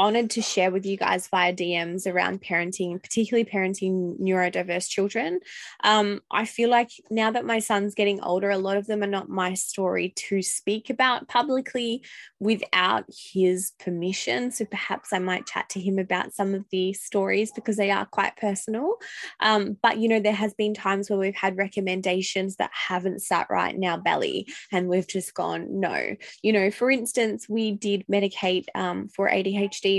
honored 0.00 0.30
to 0.30 0.40
share 0.40 0.70
with 0.70 0.86
you 0.86 0.96
guys 0.96 1.28
via 1.28 1.52
DMs 1.52 2.10
around 2.10 2.40
parenting, 2.40 3.02
particularly 3.02 3.44
parenting 3.44 4.18
neurodiverse 4.18 4.88
children. 4.88 5.40
Um, 5.84 6.22
I 6.30 6.46
feel 6.46 6.70
like 6.70 6.88
now 7.10 7.30
that 7.32 7.44
my 7.44 7.58
son's 7.58 7.94
getting 7.94 8.22
older, 8.22 8.48
a 8.48 8.56
lot 8.56 8.78
of 8.78 8.86
them 8.86 9.02
are 9.02 9.06
not 9.06 9.28
my 9.28 9.52
story 9.52 10.14
to 10.16 10.40
speak 10.40 10.88
about 10.88 11.28
publicly 11.28 12.02
without 12.38 13.04
his 13.10 13.72
permission. 13.78 14.50
So 14.50 14.64
perhaps 14.64 15.12
I 15.12 15.18
might 15.18 15.44
chat 15.44 15.68
to 15.70 15.80
him 15.80 15.98
about 15.98 16.32
some 16.32 16.54
of 16.54 16.64
the 16.70 16.94
stories 16.94 17.52
because 17.52 17.76
they 17.76 17.90
are 17.90 18.06
quite 18.06 18.38
personal. 18.38 18.94
Um, 19.40 19.76
but, 19.82 19.98
you 19.98 20.08
know, 20.08 20.18
there 20.18 20.32
has 20.32 20.54
been 20.54 20.72
times 20.72 21.10
where 21.10 21.18
we've 21.18 21.34
had 21.36 21.58
recommendations 21.58 22.56
that 22.56 22.70
haven't 22.72 23.20
sat 23.20 23.48
right 23.50 23.74
in 23.74 23.84
our 23.84 23.98
belly 23.98 24.46
and 24.72 24.88
we've 24.88 25.06
just 25.06 25.34
gone, 25.34 25.78
no. 25.78 26.16
You 26.42 26.54
know, 26.54 26.70
for 26.70 26.90
instance, 26.90 27.50
we 27.50 27.72
did 27.72 28.06
medicate 28.10 28.64
um, 28.74 29.08
for 29.08 29.28
ADHD 29.28 29.89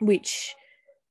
which 0.00 0.54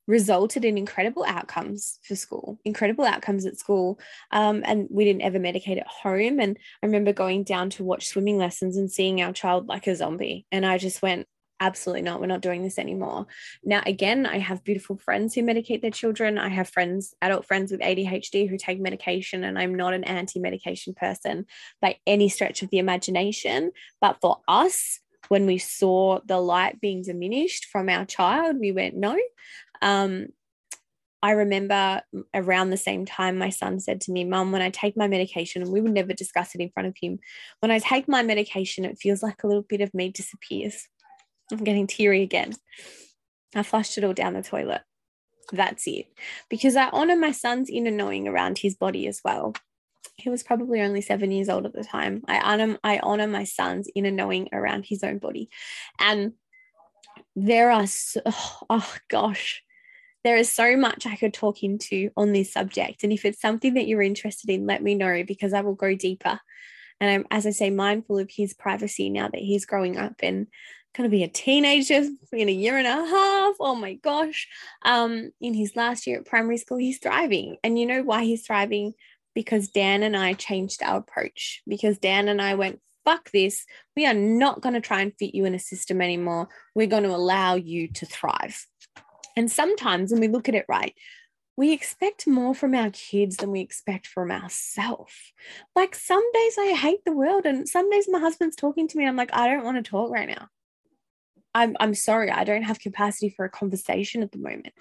resulted 0.07 0.63
in 0.63 0.77
incredible 0.77 1.25
outcomes 1.25 1.99
for 2.03 2.15
school, 2.15 2.59
incredible 2.63 3.05
outcomes 3.05 3.45
at 3.45 3.57
school. 3.57 3.99
Um, 4.31 4.61
and 4.65 4.87
we 4.91 5.03
didn't 5.03 5.23
ever 5.23 5.39
medicate 5.39 5.79
at 5.79 5.87
home. 5.87 6.39
And 6.39 6.57
I 6.83 6.85
remember 6.85 7.13
going 7.13 7.43
down 7.43 7.69
to 7.71 7.83
watch 7.83 8.07
swimming 8.07 8.37
lessons 8.37 8.77
and 8.77 8.91
seeing 8.91 9.21
our 9.21 9.33
child 9.33 9.67
like 9.67 9.87
a 9.87 9.95
zombie. 9.95 10.45
And 10.51 10.65
I 10.65 10.77
just 10.77 11.01
went, 11.01 11.27
absolutely 11.59 12.01
not. 12.01 12.19
We're 12.19 12.27
not 12.27 12.41
doing 12.41 12.63
this 12.63 12.77
anymore. 12.77 13.27
Now, 13.63 13.81
again, 13.85 14.25
I 14.25 14.39
have 14.39 14.63
beautiful 14.63 14.97
friends 14.97 15.33
who 15.33 15.41
medicate 15.41 15.81
their 15.81 15.91
children. 15.91 16.37
I 16.37 16.49
have 16.49 16.69
friends, 16.69 17.13
adult 17.21 17.45
friends 17.45 17.71
with 17.71 17.81
ADHD 17.81 18.49
who 18.49 18.57
take 18.57 18.79
medication, 18.79 19.43
and 19.43 19.57
I'm 19.57 19.73
not 19.73 19.93
an 19.93 20.03
anti 20.03 20.39
medication 20.39 20.93
person 20.93 21.45
by 21.81 21.97
any 22.05 22.29
stretch 22.29 22.61
of 22.61 22.69
the 22.69 22.79
imagination. 22.79 23.71
But 24.01 24.17
for 24.21 24.41
us, 24.47 24.99
when 25.29 25.45
we 25.45 25.57
saw 25.57 26.19
the 26.25 26.39
light 26.39 26.79
being 26.81 27.01
diminished 27.01 27.65
from 27.65 27.89
our 27.89 28.05
child, 28.05 28.57
we 28.59 28.71
went, 28.71 28.95
no. 28.95 29.17
Um, 29.81 30.27
I 31.21 31.31
remember 31.31 32.03
around 32.35 32.69
the 32.69 32.77
same 32.77 33.05
time, 33.05 33.37
my 33.37 33.49
son 33.49 33.79
said 33.79 34.01
to 34.01 34.11
me, 34.11 34.23
Mum, 34.23 34.51
when 34.51 34.61
I 34.61 34.69
take 34.69 34.95
my 34.95 35.07
medication, 35.07 35.63
and 35.63 35.71
we 35.71 35.81
would 35.81 35.91
never 35.93 36.13
discuss 36.13 36.53
it 36.53 36.61
in 36.61 36.69
front 36.69 36.87
of 36.87 36.95
him, 37.01 37.19
when 37.61 37.71
I 37.71 37.79
take 37.79 38.07
my 38.07 38.21
medication, 38.21 38.85
it 38.85 38.99
feels 38.99 39.23
like 39.23 39.43
a 39.43 39.47
little 39.47 39.65
bit 39.67 39.81
of 39.81 39.93
me 39.93 40.11
disappears. 40.11 40.87
I'm 41.51 41.63
getting 41.63 41.87
teary 41.87 42.21
again. 42.21 42.53
I 43.55 43.63
flushed 43.63 43.97
it 43.97 44.03
all 44.03 44.13
down 44.13 44.33
the 44.33 44.43
toilet. 44.43 44.81
That's 45.51 45.87
it. 45.87 46.07
Because 46.49 46.75
I 46.75 46.89
honor 46.89 47.15
my 47.15 47.31
son's 47.31 47.69
inner 47.69 47.91
knowing 47.91 48.27
around 48.27 48.59
his 48.59 48.75
body 48.75 49.07
as 49.07 49.21
well 49.23 49.55
he 50.15 50.29
was 50.29 50.43
probably 50.43 50.81
only 50.81 51.01
seven 51.01 51.31
years 51.31 51.49
old 51.49 51.65
at 51.65 51.73
the 51.73 51.83
time. 51.83 52.23
I 52.27 52.39
honor, 52.39 52.77
I 52.83 52.99
honor 52.99 53.27
my 53.27 53.43
son's 53.43 53.89
inner 53.95 54.11
knowing 54.11 54.49
around 54.51 54.85
his 54.85 55.03
own 55.03 55.19
body. 55.19 55.49
And 55.99 56.33
there 57.35 57.71
are, 57.71 57.87
so, 57.87 58.21
oh 58.69 58.95
gosh, 59.09 59.63
there 60.23 60.37
is 60.37 60.51
so 60.51 60.75
much 60.75 61.05
I 61.05 61.15
could 61.15 61.33
talk 61.33 61.63
into 61.63 62.09
on 62.17 62.33
this 62.33 62.51
subject. 62.51 63.03
And 63.03 63.13
if 63.13 63.25
it's 63.25 63.39
something 63.39 63.75
that 63.75 63.87
you're 63.87 64.01
interested 64.01 64.49
in, 64.49 64.65
let 64.65 64.81
me 64.81 64.95
know 64.95 65.23
because 65.25 65.53
I 65.53 65.61
will 65.61 65.75
go 65.75 65.95
deeper. 65.95 66.39
And 66.99 67.11
I'm, 67.11 67.25
as 67.29 67.45
I 67.45 67.51
say, 67.51 67.69
mindful 67.69 68.17
of 68.17 68.31
his 68.31 68.53
privacy 68.53 69.09
now 69.09 69.27
that 69.27 69.41
he's 69.41 69.65
growing 69.65 69.97
up 69.97 70.15
and 70.23 70.47
going 70.95 71.09
to 71.09 71.15
be 71.15 71.23
a 71.23 71.27
teenager 71.27 72.07
in 72.31 72.49
a 72.49 72.53
year 72.53 72.77
and 72.77 72.87
a 72.87 73.05
half. 73.05 73.55
Oh 73.59 73.75
my 73.75 73.93
gosh. 73.95 74.47
Um, 74.83 75.31
in 75.41 75.53
his 75.53 75.75
last 75.75 76.07
year 76.07 76.19
at 76.19 76.25
primary 76.25 76.57
school, 76.57 76.77
he's 76.77 76.99
thriving. 76.99 77.57
And 77.63 77.77
you 77.77 77.85
know 77.85 78.01
why 78.01 78.23
he's 78.23 78.45
thriving? 78.45 78.93
Because 79.35 79.67
Dan 79.67 80.01
and 80.01 80.17
I 80.17 80.33
changed 80.33 80.81
our 80.81 80.97
approach 80.97 81.61
because 81.67 81.99
Dan 81.99 82.27
and 82.27 82.41
I 82.41 82.55
went, 82.55 82.81
fuck 83.03 83.29
this. 83.31 83.65
We 83.95 84.07
are 84.07 84.13
not 84.13 84.61
going 84.61 84.73
to 84.73 84.81
try 84.81 85.01
and 85.01 85.13
fit 85.19 85.35
you 85.35 85.45
in 85.45 85.53
a 85.53 85.59
system 85.59 86.01
anymore. 86.01 86.49
We're 86.73 86.87
going 86.87 87.03
to 87.03 87.13
allow 87.13 87.53
you 87.53 87.87
to 87.89 88.05
thrive. 88.07 88.65
And 89.37 89.51
sometimes 89.51 90.11
when 90.11 90.21
we 90.21 90.27
look 90.27 90.49
at 90.49 90.55
it 90.55 90.65
right, 90.67 90.95
we 91.57 91.71
expect 91.71 92.27
more 92.27 92.53
from 92.53 92.73
our 92.73 92.89
kids 92.89 93.37
than 93.37 93.51
we 93.51 93.61
expect 93.61 94.07
from 94.07 94.31
ourselves. 94.31 95.13
Like 95.75 95.95
some 95.95 96.23
days 96.33 96.55
I 96.59 96.73
hate 96.73 97.05
the 97.05 97.13
world, 97.13 97.45
and 97.45 97.67
some 97.67 97.89
days 97.89 98.09
my 98.09 98.19
husband's 98.19 98.57
talking 98.57 98.87
to 98.89 98.97
me. 98.97 99.05
I'm 99.05 99.15
like, 99.15 99.33
I 99.33 99.47
don't 99.47 99.63
want 99.63 99.77
to 99.77 99.89
talk 99.89 100.11
right 100.11 100.27
now. 100.27 100.49
I'm, 101.53 101.77
I'm 101.79 101.93
sorry, 101.93 102.29
I 102.29 102.43
don't 102.43 102.63
have 102.63 102.79
capacity 102.79 103.29
for 103.29 103.45
a 103.45 103.49
conversation 103.49 104.21
at 104.21 104.33
the 104.33 104.37
moment. 104.37 104.73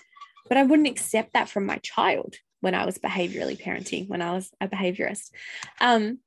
But 0.49 0.59
I 0.59 0.65
wouldn't 0.65 0.89
accept 0.89 1.35
that 1.35 1.49
from 1.49 1.65
my 1.65 1.79
child 1.79 2.37
when 2.65 2.75
I 2.75 2.87
was 2.87 2.97
behaviorally 2.97 3.63
parenting, 3.63 4.09
when 4.09 4.23
I 4.23 4.33
was 4.33 4.51
a 4.59 4.67
behaviorist. 4.67 5.31
Um, 5.83 6.19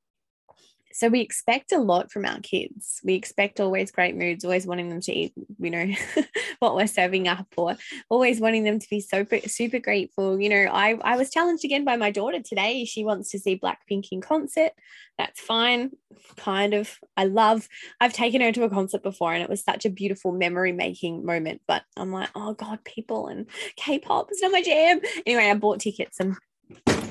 so 0.93 1.09
we 1.09 1.21
expect 1.21 1.71
a 1.71 1.79
lot 1.79 2.11
from 2.11 2.25
our 2.25 2.39
kids. 2.39 2.99
We 3.03 3.13
expect 3.13 3.59
always 3.59 3.91
great 3.91 4.15
moods, 4.15 4.43
always 4.43 4.65
wanting 4.65 4.89
them 4.89 5.01
to 5.01 5.13
eat, 5.13 5.33
you 5.59 5.69
know, 5.69 5.93
what 6.59 6.75
we're 6.75 6.87
serving 6.87 7.27
up, 7.27 7.47
or 7.55 7.77
always 8.09 8.39
wanting 8.39 8.63
them 8.63 8.79
to 8.79 8.89
be 8.89 8.99
super, 8.99 9.39
super 9.47 9.79
grateful. 9.79 10.39
You 10.39 10.49
know, 10.49 10.71
I, 10.71 10.97
I 11.01 11.17
was 11.17 11.29
challenged 11.29 11.65
again 11.65 11.83
by 11.83 11.97
my 11.97 12.11
daughter 12.11 12.41
today. 12.41 12.85
She 12.85 13.03
wants 13.03 13.29
to 13.31 13.39
see 13.39 13.59
Blackpink 13.59 14.07
in 14.11 14.21
concert. 14.21 14.71
That's 15.17 15.39
fine. 15.39 15.91
Kind 16.35 16.73
of. 16.73 16.97
I 17.15 17.25
love, 17.25 17.67
I've 17.99 18.13
taken 18.13 18.41
her 18.41 18.51
to 18.51 18.63
a 18.63 18.69
concert 18.69 19.03
before 19.03 19.33
and 19.33 19.43
it 19.43 19.49
was 19.49 19.63
such 19.63 19.85
a 19.85 19.89
beautiful 19.89 20.31
memory 20.31 20.71
making 20.71 21.25
moment. 21.25 21.61
But 21.67 21.83
I'm 21.95 22.11
like, 22.11 22.29
oh 22.35 22.53
God, 22.53 22.83
people 22.83 23.27
and 23.27 23.47
K 23.75 23.99
pop 23.99 24.31
is 24.31 24.41
not 24.41 24.51
my 24.51 24.61
jam. 24.61 24.99
Anyway, 25.25 25.49
I 25.49 25.53
bought 25.55 25.79
tickets 25.79 26.19
and 26.19 26.35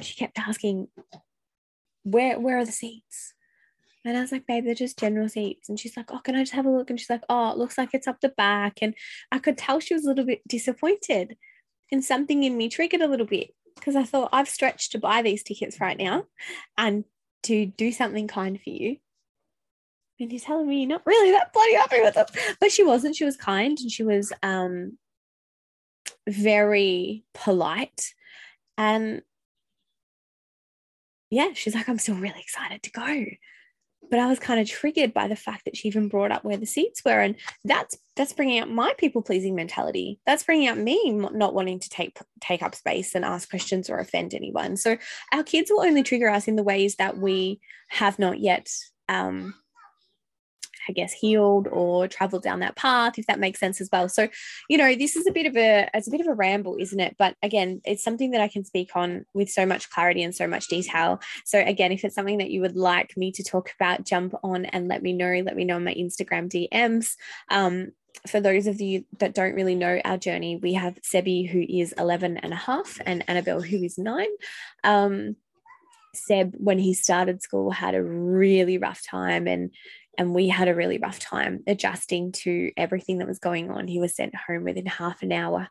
she 0.01 0.15
kept 0.15 0.39
asking, 0.39 0.89
where, 2.05 2.39
where 2.39 2.59
are 2.59 2.65
the 2.65 2.73
seats? 2.73 3.35
And 4.07 4.17
I 4.17 4.21
was 4.21 4.31
like, 4.31 4.47
babe, 4.47 4.65
they're 4.65 4.75
just 4.75 5.01
general 5.01 5.29
seats. 5.29 5.69
And 5.69 5.81
she's 5.81 5.97
like, 5.97 6.13
oh, 6.13 6.21
can 6.21 6.37
I 6.37 6.43
just 6.43 6.53
have 6.53 6.65
a 6.65 6.71
look? 6.71 6.91
And 6.91 6.99
she's 6.99 7.11
like, 7.11 7.25
oh, 7.29 7.51
it 7.51 7.59
looks 7.59 7.77
like 7.77 7.91
it's 7.93 8.07
up 8.07 8.21
the 8.21 8.29
back. 8.29 8.79
And 8.81 8.95
I 9.33 9.41
could 9.41 9.59
tell 9.59 9.81
she 9.81 9.95
was 9.95 10.05
a 10.05 10.09
little 10.09 10.25
bit 10.25 10.47
disappointed. 10.47 11.37
And 11.91 12.05
something 12.05 12.45
in 12.45 12.57
me 12.57 12.69
triggered 12.69 13.01
a 13.01 13.09
little 13.09 13.27
bit 13.27 13.51
because 13.75 13.97
I 13.97 14.05
thought 14.05 14.31
I've 14.33 14.49
stretched 14.49 14.93
to 14.93 15.01
buy 15.01 15.23
these 15.23 15.43
tickets 15.43 15.81
right 15.81 15.99
now 15.99 16.25
and 16.79 17.05
to 17.45 17.67
do 17.67 17.91
something 17.91 18.29
kind 18.29 18.61
for 18.61 18.71
you. 18.71 18.99
And 20.21 20.31
you're 20.31 20.41
telling 20.41 20.69
me 20.69 20.79
you're 20.79 20.89
not 20.89 21.05
really 21.05 21.33
that 21.33 21.53
bloody 21.53 21.75
happy 21.75 22.01
with 22.01 22.15
them. 22.15 22.27
But 22.61 22.71
she 22.71 22.85
wasn't. 22.85 23.17
She 23.17 23.25
was 23.25 23.37
kind 23.37 23.77
and 23.77 23.91
she 23.91 24.05
was 24.05 24.33
um, 24.41 24.99
very 26.29 27.25
polite. 27.35 28.15
And 28.79 29.23
yeah, 31.29 31.55
she's 31.55 31.75
like, 31.75 31.89
I'm 31.89 31.99
still 31.99 32.15
really 32.15 32.41
excited 32.41 32.85
to 32.85 32.91
go 32.93 33.25
but 34.11 34.19
I 34.19 34.27
was 34.27 34.39
kind 34.39 34.61
of 34.61 34.69
triggered 34.69 35.13
by 35.13 35.29
the 35.29 35.37
fact 35.37 35.65
that 35.65 35.77
she 35.77 35.89
even 35.89 36.09
brought 36.09 36.33
up 36.33 36.45
where 36.45 36.57
the 36.57 36.67
seats 36.67 37.05
were, 37.05 37.21
and 37.21 37.37
that's 37.65 37.97
that's 38.15 38.33
bringing 38.33 38.59
out 38.59 38.71
my 38.71 38.95
people 38.99 39.23
pleasing 39.23 39.55
mentality. 39.55 40.19
That's 40.27 40.45
bringing 40.45 40.69
out 40.69 40.79
me 40.79 41.13
not 41.13 41.55
wanting 41.55 41.81
to 41.81 41.89
take 41.89 42.19
take 42.41 42.63
up 42.63 42.75
space 42.75 43.15
and 43.15 43.25
ask 43.25 43.49
questions 43.49 43.91
or 43.91 43.99
offend 43.99 44.35
anyone. 44.35 44.77
So 44.77 44.97
our 45.33 45.43
kids 45.43 45.71
will 45.71 45.85
only 45.85 46.03
trigger 46.03 46.29
us 46.29 46.49
in 46.49 46.57
the 46.57 46.63
ways 46.63 46.97
that 46.97 47.19
we 47.19 47.61
have 47.89 48.19
not 48.19 48.41
yet 48.41 48.71
um, 49.09 49.55
I 50.89 50.93
guess, 50.93 51.13
healed 51.13 51.69
or 51.69 52.09
traveled 52.09 52.43
down 52.43 52.61
that 52.61 52.77
path, 52.77 53.19
if 53.19 53.27
that 53.27 53.41
makes 53.41 53.61
sense 53.61 53.81
as 53.81 53.89
well. 53.93 54.09
So, 54.09 54.29
you 54.69 54.79
know, 54.79 54.95
this 54.95 55.17
is 55.17 55.27
a 55.27 55.33
bit 55.33 55.47
of 55.47 55.57
a 55.57 55.89
it's 55.95 56.09
a 56.09 56.11
bit 56.11 56.21
of 56.21 56.27
a 56.27 56.35
ramble, 56.35 56.77
isn't 56.79 57.01
it? 57.01 57.17
But 57.19 57.37
again, 57.43 57.81
it's 57.85 58.03
something 58.05 58.31
that 58.33 58.41
I 58.41 58.49
can 58.49 58.65
speak 58.65 58.91
on 58.95 59.25
with 59.35 59.51
so 59.51 59.67
much 59.67 59.91
clarity 59.91 60.23
and 60.23 60.35
so 60.35 60.47
much 60.47 60.69
detail. 60.69 61.21
So 61.45 61.59
again, 61.59 61.93
if 61.93 62.05
it's 62.05 62.15
something 62.15 62.39
that 62.39 62.51
you 62.51 62.61
would 62.61 62.77
like 62.77 63.17
me 63.17 63.33
to 63.33 63.43
talk 63.43 63.73
about, 63.79 64.05
jump 64.05 64.35
on 64.43 64.67
and 64.67 64.89
let 64.89 65.03
me 65.03 65.13
know. 65.13 65.43
Let 65.45 65.57
me 65.57 65.65
know 65.65 65.77
on 65.77 65.85
my 65.85 65.95
Instagram 65.95 66.49
DMs. 66.49 67.15
Um, 67.51 67.93
for 68.27 68.41
those 68.41 68.67
of 68.67 68.81
you 68.81 69.05
that 69.19 69.35
don't 69.35 69.55
really 69.55 69.75
know 69.75 70.01
our 70.05 70.17
journey, 70.17 70.57
we 70.57 70.75
have 70.75 70.99
Sebi, 71.03 71.49
who 71.49 71.61
is 71.61 71.93
11 71.93 72.39
and 72.39 72.53
a 72.53 72.57
half, 72.57 72.99
and 73.05 73.25
Annabelle, 73.29 73.61
who 73.61 73.77
is 73.83 73.99
nine. 73.99 74.29
Um, 74.85 75.37
Seb, 76.15 76.55
when 76.57 76.79
he 76.79 76.95
started 76.95 77.43
school, 77.43 77.71
had 77.71 77.95
a 77.95 78.03
really 78.03 78.79
rough 78.79 79.03
time 79.07 79.47
and 79.47 79.71
and 80.19 80.35
we 80.35 80.49
had 80.49 80.69
a 80.69 80.75
really 80.75 80.99
rough 80.99 81.19
time 81.19 81.63
adjusting 81.67 82.33
to 82.33 82.73
everything 82.77 83.19
that 83.19 83.29
was 83.29 83.39
going 83.39 83.71
on. 83.71 83.87
He 83.87 84.01
was 84.01 84.15
sent 84.15 84.35
home 84.35 84.65
within 84.65 84.87
half 84.87 85.23
an 85.23 85.33
hour 85.33 85.69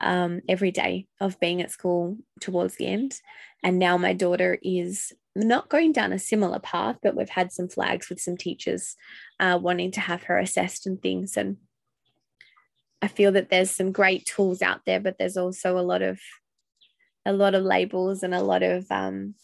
um, 0.00 0.40
every 0.48 0.70
day 0.70 1.06
of 1.20 1.40
being 1.40 1.60
at 1.62 1.70
school 1.70 2.16
towards 2.40 2.76
the 2.76 2.86
end. 2.86 3.20
And 3.62 3.78
now 3.78 3.96
my 3.96 4.12
daughter 4.12 4.58
is 4.62 5.12
not 5.34 5.68
going 5.68 5.92
down 5.92 6.12
a 6.12 6.18
similar 6.18 6.58
path, 6.58 6.96
but 7.02 7.16
we've 7.16 7.28
had 7.28 7.52
some 7.52 7.68
flags 7.68 8.08
with 8.08 8.20
some 8.20 8.36
teachers 8.36 8.96
uh, 9.40 9.58
wanting 9.60 9.90
to 9.92 10.00
have 10.00 10.24
her 10.24 10.38
assessed 10.38 10.86
and 10.86 11.00
things. 11.00 11.36
And 11.36 11.56
I 13.02 13.08
feel 13.08 13.32
that 13.32 13.50
there's 13.50 13.70
some 13.70 13.92
great 13.92 14.26
tools 14.26 14.62
out 14.62 14.80
there, 14.86 15.00
but 15.00 15.16
there's 15.18 15.36
also 15.36 15.78
a 15.78 15.80
lot 15.80 16.02
of 16.02 16.20
a 17.26 17.32
lot 17.32 17.54
of 17.54 17.62
labels 17.62 18.22
and 18.22 18.34
a 18.34 18.42
lot 18.42 18.62
of 18.62 18.86
um, 18.90 19.34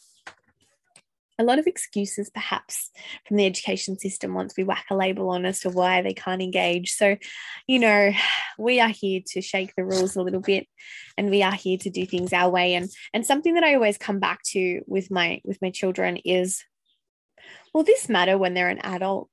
a 1.38 1.44
lot 1.44 1.58
of 1.58 1.66
excuses 1.66 2.30
perhaps 2.30 2.90
from 3.26 3.36
the 3.36 3.46
education 3.46 3.98
system 3.98 4.34
once 4.34 4.54
we 4.56 4.64
whack 4.64 4.86
a 4.90 4.96
label 4.96 5.30
on 5.30 5.44
as 5.44 5.60
to 5.60 5.70
why 5.70 6.02
they 6.02 6.14
can't 6.14 6.42
engage. 6.42 6.92
So 6.92 7.16
you 7.66 7.78
know 7.78 8.12
we 8.58 8.80
are 8.80 8.88
here 8.88 9.20
to 9.28 9.40
shake 9.40 9.74
the 9.76 9.84
rules 9.84 10.16
a 10.16 10.22
little 10.22 10.40
bit 10.40 10.66
and 11.16 11.30
we 11.30 11.42
are 11.42 11.52
here 11.52 11.78
to 11.78 11.90
do 11.90 12.06
things 12.06 12.32
our 12.32 12.50
way. 12.50 12.74
And 12.74 12.88
and 13.12 13.26
something 13.26 13.54
that 13.54 13.64
i 13.64 13.74
always 13.74 13.98
come 13.98 14.20
back 14.20 14.42
to 14.52 14.82
with 14.86 15.10
my 15.10 15.40
with 15.44 15.60
my 15.60 15.70
children 15.70 16.18
is 16.24 16.62
will 17.72 17.82
this 17.82 18.08
matter 18.08 18.38
when 18.38 18.54
they're 18.54 18.68
an 18.68 18.78
adult? 18.78 19.28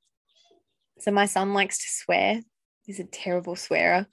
So 0.98 1.10
my 1.10 1.26
son 1.26 1.54
likes 1.54 1.78
to 1.78 1.86
swear. 1.88 2.40
He's 2.84 3.00
a 3.00 3.04
terrible 3.04 3.56
swearer. 3.56 4.06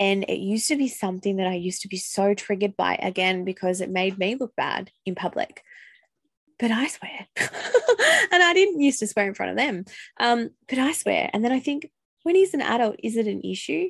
And 0.00 0.24
it 0.24 0.38
used 0.38 0.68
to 0.68 0.76
be 0.76 0.88
something 0.88 1.36
that 1.36 1.46
I 1.46 1.54
used 1.54 1.82
to 1.82 1.88
be 1.88 1.96
so 1.96 2.34
triggered 2.34 2.76
by 2.76 2.96
again 2.96 3.44
because 3.44 3.80
it 3.80 3.90
made 3.90 4.18
me 4.18 4.34
look 4.34 4.54
bad 4.56 4.90
in 5.06 5.14
public. 5.14 5.62
But 6.58 6.70
I 6.70 6.86
swear, 6.86 7.26
and 8.32 8.42
I 8.42 8.52
didn't 8.54 8.80
used 8.80 9.00
to 9.00 9.06
swear 9.06 9.26
in 9.26 9.34
front 9.34 9.50
of 9.50 9.56
them. 9.56 9.84
Um, 10.18 10.50
but 10.68 10.78
I 10.78 10.92
swear. 10.92 11.30
And 11.32 11.44
then 11.44 11.52
I 11.52 11.60
think, 11.60 11.90
when 12.22 12.36
he's 12.36 12.54
an 12.54 12.62
adult, 12.62 12.96
is 13.02 13.16
it 13.16 13.26
an 13.26 13.42
issue? 13.42 13.88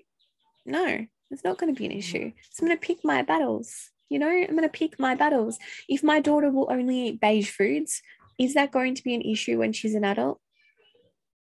No, 0.65 1.07
it's 1.31 1.45
not 1.45 1.59
going 1.59 1.75
to 1.75 1.79
be 1.79 1.87
an 1.87 1.93
issue. 1.93 2.33
So 2.51 2.63
I'm 2.63 2.69
going 2.69 2.79
to 2.79 2.87
pick 2.87 2.99
my 3.05 3.23
battles. 3.23 3.91
You 4.09 4.19
know, 4.19 4.29
I'm 4.29 4.57
going 4.57 4.63
to 4.63 4.69
pick 4.69 4.99
my 4.99 5.15
battles. 5.15 5.59
If 5.89 6.03
my 6.03 6.21
daughter 6.21 6.51
will 6.51 6.71
only 6.71 7.09
eat 7.09 7.21
beige 7.21 7.51
foods, 7.51 8.03
is 8.39 8.55
that 8.55 8.73
going 8.73 8.95
to 8.95 9.03
be 9.03 9.15
an 9.15 9.23
issue 9.23 9.59
when 9.59 9.73
she's 9.73 9.95
an 9.95 10.05
adult? 10.05 10.41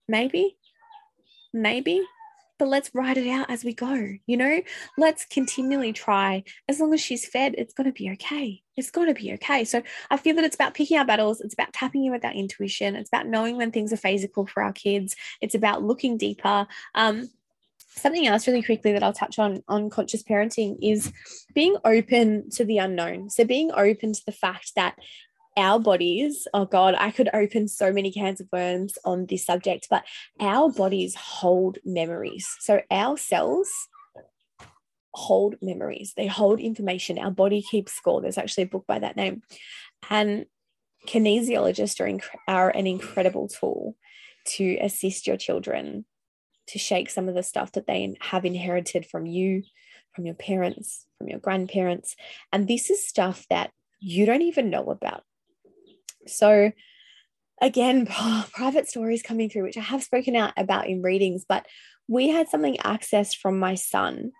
Maybe. 0.08 0.58
Maybe 1.54 2.06
but 2.58 2.68
let's 2.68 2.92
write 2.94 3.18
it 3.18 3.30
out 3.30 3.50
as 3.50 3.64
we 3.64 3.74
go. 3.74 3.94
You 4.26 4.38
know, 4.38 4.62
let's 4.98 5.26
continually 5.26 5.94
try. 5.94 6.44
As 6.70 6.80
long 6.80 6.94
as 6.94 7.02
she's 7.02 7.28
fed, 7.28 7.56
it's 7.58 7.74
going 7.74 7.86
to 7.86 7.94
be 7.94 8.12
okay. 8.12 8.62
It's 8.78 8.92
going 8.92 9.08
to 9.08 9.20
be 9.20 9.34
okay. 9.34 9.64
So 9.64 9.82
I 10.10 10.18
feel 10.18 10.36
that 10.36 10.46
it's 10.46 10.56
about 10.56 10.74
picking 10.74 10.98
our 10.98 11.06
battles. 11.06 11.42
It's 11.42 11.54
about 11.54 11.74
tapping 11.74 12.06
in 12.06 12.12
with 12.12 12.26
our 12.26 12.34
intuition. 12.34 12.96
It's 12.96 13.10
about 13.10 13.28
knowing 13.28 13.58
when 13.58 13.72
things 13.72 13.94
are 13.94 13.98
physical 13.98 14.46
for 14.46 14.64
our 14.64 14.74
kids. 14.74 15.16
It's 15.42 15.56
about 15.56 15.84
looking 15.84 16.18
deeper. 16.18 16.68
Um, 16.94 17.30
something 17.96 18.28
else 18.28 18.48
really 18.48 18.62
quickly 18.62 18.92
that 18.92 19.04
I'll 19.04 19.14
touch 19.14 19.40
on 19.40 19.64
on 19.68 19.90
conscious 19.90 20.24
parenting 20.24 20.78
is 20.82 21.12
being 21.54 21.78
open 21.86 22.50
to 22.52 22.66
the 22.66 22.78
unknown. 22.78 23.30
So 23.30 23.46
being 23.46 23.72
open 23.72 24.14
to 24.14 24.22
the 24.26 24.32
fact 24.32 24.74
that 24.76 24.96
our 25.58 25.80
bodies, 25.80 26.48
oh 26.54 26.66
God, 26.66 26.96
I 26.98 27.12
could 27.12 27.30
open 27.34 27.68
so 27.68 27.92
many 27.92 28.12
cans 28.12 28.42
of 28.42 28.48
worms 28.52 28.98
on 29.06 29.26
this 29.26 29.46
subject, 29.46 29.88
but 29.90 30.04
our 30.40 30.70
bodies 30.70 31.16
hold 31.16 31.78
memories. 31.86 32.48
So 32.60 32.82
our 32.92 33.18
cells 33.18 33.72
hold 35.14 35.56
memories, 35.62 36.14
they 36.18 36.28
hold 36.28 36.60
information. 36.60 37.18
Our 37.18 37.32
body 37.32 37.62
keeps 37.62 37.94
score. 37.94 38.22
There's 38.22 38.38
actually 38.38 38.64
a 38.64 38.68
book 38.68 38.86
by 38.88 39.00
that 39.00 39.16
name. 39.16 39.44
And 40.10 40.46
kinesiologists 41.08 42.00
are, 42.00 42.10
inc- 42.10 42.38
are 42.48 42.70
an 42.70 42.88
incredible 42.88 43.48
tool 43.48 43.96
to 44.46 44.78
assist 44.82 45.26
your 45.26 45.38
children 45.38 46.06
to 46.68 46.80
shake 46.80 47.10
some 47.10 47.30
of 47.30 47.36
the 47.36 47.44
stuff 47.44 47.72
that 47.74 47.88
they 47.88 48.16
have 48.22 48.44
inherited 48.44 49.06
from 49.06 49.26
you, 49.26 49.64
from 50.14 50.26
your 50.26 50.36
parents, 50.36 51.06
from 51.18 51.28
your 51.28 51.40
grandparents. 51.40 52.16
And 52.52 52.68
this 52.68 52.90
is 52.90 53.08
stuff 53.08 53.46
that 53.50 53.72
you 54.00 54.26
don't 54.26 54.42
even 54.42 54.70
know 54.70 54.90
about. 54.90 55.24
So, 56.28 56.72
again, 57.62 58.06
private 58.52 58.88
stories 58.88 59.22
coming 59.22 59.50
through, 59.50 59.64
which 59.64 59.78
I 59.78 59.82
have 59.82 60.04
spoken 60.04 60.36
out 60.36 60.54
about 60.58 60.88
in 60.88 61.02
readings, 61.02 61.46
but 61.48 61.66
we 62.08 62.30
had 62.30 62.50
something 62.50 62.78
accessed 62.78 63.38
from 63.38 63.58
my 63.58 63.76
son 63.76 64.32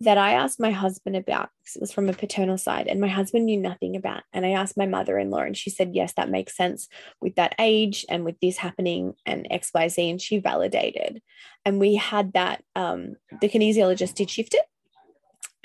that 0.00 0.18
I 0.18 0.32
asked 0.32 0.60
my 0.60 0.72
husband 0.72 1.16
about 1.16 1.48
because 1.58 1.76
it 1.76 1.80
was 1.80 1.92
from 1.92 2.08
a 2.08 2.12
paternal 2.12 2.58
side, 2.58 2.86
and 2.86 3.00
my 3.00 3.08
husband 3.08 3.46
knew 3.46 3.58
nothing 3.58 3.96
about. 3.96 4.24
And 4.32 4.44
I 4.44 4.50
asked 4.50 4.76
my 4.76 4.86
mother 4.86 5.18
in 5.18 5.30
law, 5.30 5.40
and 5.40 5.56
she 5.56 5.70
said, 5.70 5.94
Yes, 5.94 6.12
that 6.16 6.28
makes 6.28 6.56
sense 6.56 6.88
with 7.20 7.36
that 7.36 7.54
age 7.58 8.04
and 8.10 8.24
with 8.24 8.38
this 8.40 8.58
happening 8.58 9.14
and 9.24 9.48
XYZ. 9.50 10.10
And 10.10 10.20
she 10.20 10.38
validated. 10.38 11.22
And 11.64 11.80
we 11.80 11.94
had 11.94 12.34
that, 12.34 12.62
um, 12.74 13.16
the 13.40 13.48
kinesiologist 13.48 14.14
did 14.14 14.28
shift 14.28 14.54
it, 14.54 14.66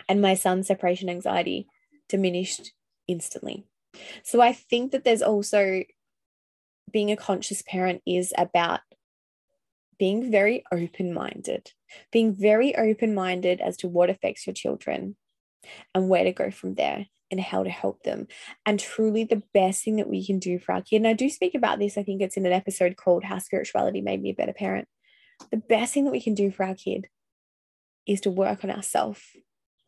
and 0.07 0.21
my 0.21 0.35
son's 0.35 0.67
separation 0.67 1.09
anxiety 1.09 1.67
diminished 2.07 2.71
instantly. 3.07 3.65
So 4.23 4.41
I 4.41 4.53
think 4.53 4.91
that 4.91 5.03
there's 5.03 5.21
also 5.21 5.83
being 6.91 7.11
a 7.11 7.17
conscious 7.17 7.61
parent 7.61 8.01
is 8.05 8.33
about 8.37 8.81
being 9.97 10.31
very 10.31 10.63
open 10.71 11.13
minded, 11.13 11.71
being 12.11 12.35
very 12.35 12.75
open 12.75 13.13
minded 13.13 13.61
as 13.61 13.77
to 13.77 13.87
what 13.87 14.09
affects 14.09 14.47
your 14.47 14.53
children 14.53 15.15
and 15.93 16.09
where 16.09 16.23
to 16.23 16.31
go 16.31 16.49
from 16.49 16.75
there 16.75 17.05
and 17.29 17.39
how 17.39 17.63
to 17.63 17.69
help 17.69 18.03
them. 18.03 18.27
And 18.65 18.79
truly, 18.79 19.23
the 19.23 19.43
best 19.53 19.83
thing 19.83 19.97
that 19.97 20.09
we 20.09 20.25
can 20.25 20.39
do 20.39 20.59
for 20.59 20.73
our 20.73 20.81
kid, 20.81 20.97
and 20.97 21.07
I 21.07 21.13
do 21.13 21.29
speak 21.29 21.55
about 21.55 21.79
this, 21.79 21.97
I 21.97 22.03
think 22.03 22.21
it's 22.21 22.35
in 22.35 22.45
an 22.45 22.51
episode 22.51 22.97
called 22.97 23.23
How 23.23 23.37
Spirituality 23.37 24.01
Made 24.01 24.21
Me 24.21 24.31
a 24.31 24.33
Better 24.33 24.53
Parent. 24.53 24.87
The 25.51 25.57
best 25.57 25.93
thing 25.93 26.05
that 26.05 26.11
we 26.11 26.21
can 26.21 26.35
do 26.35 26.51
for 26.51 26.65
our 26.65 26.75
kid 26.75 27.07
is 28.07 28.21
to 28.21 28.31
work 28.31 28.63
on 28.63 28.71
ourselves. 28.71 29.21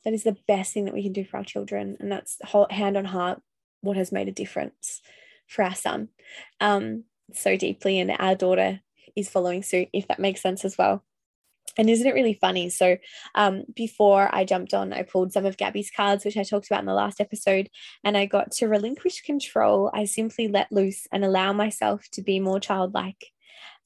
That 0.06 0.14
is 0.14 0.24
the 0.24 0.38
best 0.48 0.74
thing 0.74 0.86
that 0.86 0.94
we 0.94 1.04
can 1.04 1.14
do 1.14 1.26
for 1.26 1.38
our 1.38 1.44
children. 1.44 1.98
And 2.00 2.12
that's 2.12 2.38
hand 2.70 2.98
on 2.98 3.06
heart 3.06 3.42
what 3.84 3.98
has 3.98 4.12
made 4.12 4.28
a 4.28 4.32
difference 4.32 5.02
for 5.48 5.64
our 5.64 5.76
son 5.76 6.10
um, 6.60 7.04
so 7.34 7.56
deeply. 7.56 8.00
And 8.00 8.12
our 8.18 8.36
daughter 8.36 8.82
is 9.16 9.30
following 9.30 9.62
suit, 9.62 9.90
if 9.94 10.08
that 10.08 10.20
makes 10.20 10.42
sense 10.42 10.66
as 10.66 10.78
well. 10.78 11.04
And 11.78 11.90
isn't 11.90 12.06
it 12.06 12.14
really 12.14 12.36
funny? 12.36 12.70
So, 12.70 12.98
um, 13.34 13.64
before 13.76 14.30
I 14.34 14.46
jumped 14.46 14.76
on, 14.76 14.94
I 14.94 15.02
pulled 15.02 15.34
some 15.34 15.46
of 15.46 15.58
Gabby's 15.58 15.90
cards, 15.90 16.24
which 16.24 16.38
I 16.38 16.44
talked 16.44 16.68
about 16.68 16.82
in 16.82 16.86
the 16.86 16.94
last 16.94 17.20
episode, 17.20 17.70
and 18.04 18.16
I 18.16 18.28
got 18.28 18.52
to 18.54 18.68
relinquish 18.68 19.22
control. 19.22 19.90
I 19.92 20.06
simply 20.06 20.48
let 20.48 20.72
loose 20.72 21.08
and 21.12 21.26
allow 21.26 21.52
myself 21.52 22.06
to 22.12 22.22
be 22.22 22.40
more 22.40 22.60
childlike. 22.60 23.32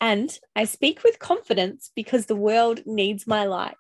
And 0.01 0.37
I 0.55 0.65
speak 0.65 1.03
with 1.03 1.19
confidence 1.19 1.91
because 1.95 2.25
the 2.25 2.35
world 2.35 2.81
needs 2.85 3.25
my 3.25 3.45
light 3.45 3.77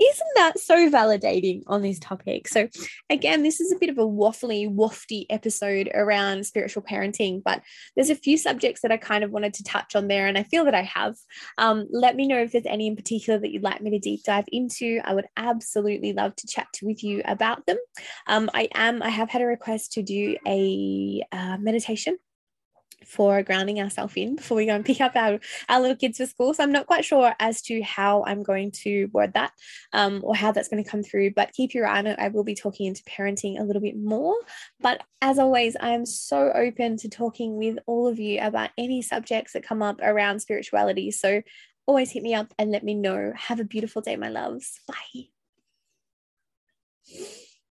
isn't 0.00 0.30
that 0.36 0.58
so 0.58 0.90
validating 0.90 1.62
on 1.66 1.82
this 1.82 1.98
topic? 1.98 2.48
So, 2.48 2.68
again, 3.08 3.42
this 3.42 3.60
is 3.60 3.72
a 3.72 3.78
bit 3.78 3.88
of 3.88 3.98
a 3.98 4.02
waffly, 4.02 4.68
wafty 4.68 5.26
episode 5.30 5.90
around 5.94 6.44
spiritual 6.46 6.82
parenting, 6.82 7.42
but 7.42 7.62
there's 7.94 8.10
a 8.10 8.14
few 8.14 8.36
subjects 8.36 8.82
that 8.82 8.92
I 8.92 8.98
kind 8.98 9.24
of 9.24 9.30
wanted 9.30 9.54
to 9.54 9.64
touch 9.64 9.96
on 9.96 10.08
there, 10.08 10.26
and 10.26 10.36
I 10.36 10.42
feel 10.42 10.64
that 10.66 10.74
I 10.74 10.82
have. 10.82 11.16
Um, 11.58 11.86
let 11.90 12.16
me 12.16 12.26
know 12.26 12.38
if 12.38 12.52
there's 12.52 12.66
any 12.66 12.86
in 12.86 12.96
particular 12.96 13.38
that 13.38 13.50
you'd 13.50 13.62
like 13.62 13.80
me 13.80 13.90
to 13.90 13.98
deep 13.98 14.22
dive 14.24 14.46
into. 14.52 15.00
I 15.04 15.14
would 15.14 15.26
absolutely 15.36 16.12
love 16.12 16.36
to 16.36 16.46
chat 16.46 16.68
with 16.82 17.02
you 17.02 17.22
about 17.24 17.64
them. 17.66 17.78
Um, 18.26 18.50
I 18.52 18.68
am, 18.74 19.02
I 19.02 19.08
have 19.08 19.30
had 19.30 19.42
a 19.42 19.46
request 19.46 19.92
to 19.92 20.02
do 20.02 20.36
a 20.46 21.22
uh, 21.32 21.56
meditation 21.58 22.18
for 23.06 23.42
grounding 23.42 23.80
ourselves 23.80 24.14
in 24.16 24.36
before 24.36 24.56
we 24.56 24.66
go 24.66 24.74
and 24.74 24.84
pick 24.84 25.00
up 25.00 25.14
our, 25.14 25.38
our 25.68 25.80
little 25.80 25.96
kids 25.96 26.18
for 26.18 26.26
school. 26.26 26.54
So 26.54 26.62
I'm 26.62 26.72
not 26.72 26.86
quite 26.86 27.04
sure 27.04 27.34
as 27.38 27.62
to 27.62 27.80
how 27.82 28.24
I'm 28.26 28.42
going 28.42 28.72
to 28.82 29.06
word 29.12 29.34
that 29.34 29.52
um, 29.92 30.20
or 30.22 30.34
how 30.34 30.52
that's 30.52 30.68
going 30.68 30.82
to 30.82 30.90
come 30.90 31.02
through, 31.02 31.32
but 31.32 31.52
keep 31.52 31.74
your 31.74 31.86
eye 31.86 31.98
on 31.98 32.06
it. 32.06 32.18
I 32.18 32.28
will 32.28 32.44
be 32.44 32.54
talking 32.54 32.86
into 32.86 33.02
parenting 33.04 33.58
a 33.58 33.64
little 33.64 33.82
bit 33.82 33.96
more. 33.96 34.36
But 34.80 35.02
as 35.22 35.38
always, 35.38 35.76
I 35.76 35.90
am 35.90 36.04
so 36.04 36.50
open 36.54 36.96
to 36.98 37.08
talking 37.08 37.56
with 37.56 37.78
all 37.86 38.08
of 38.08 38.18
you 38.18 38.40
about 38.40 38.70
any 38.76 39.02
subjects 39.02 39.52
that 39.52 39.66
come 39.66 39.82
up 39.82 40.00
around 40.02 40.40
spirituality. 40.40 41.10
So 41.10 41.42
always 41.86 42.10
hit 42.10 42.22
me 42.22 42.34
up 42.34 42.52
and 42.58 42.70
let 42.70 42.84
me 42.84 42.94
know. 42.94 43.32
Have 43.36 43.60
a 43.60 43.64
beautiful 43.64 44.02
day, 44.02 44.16
my 44.16 44.28
loves. 44.28 44.80
Bye. 44.86 45.28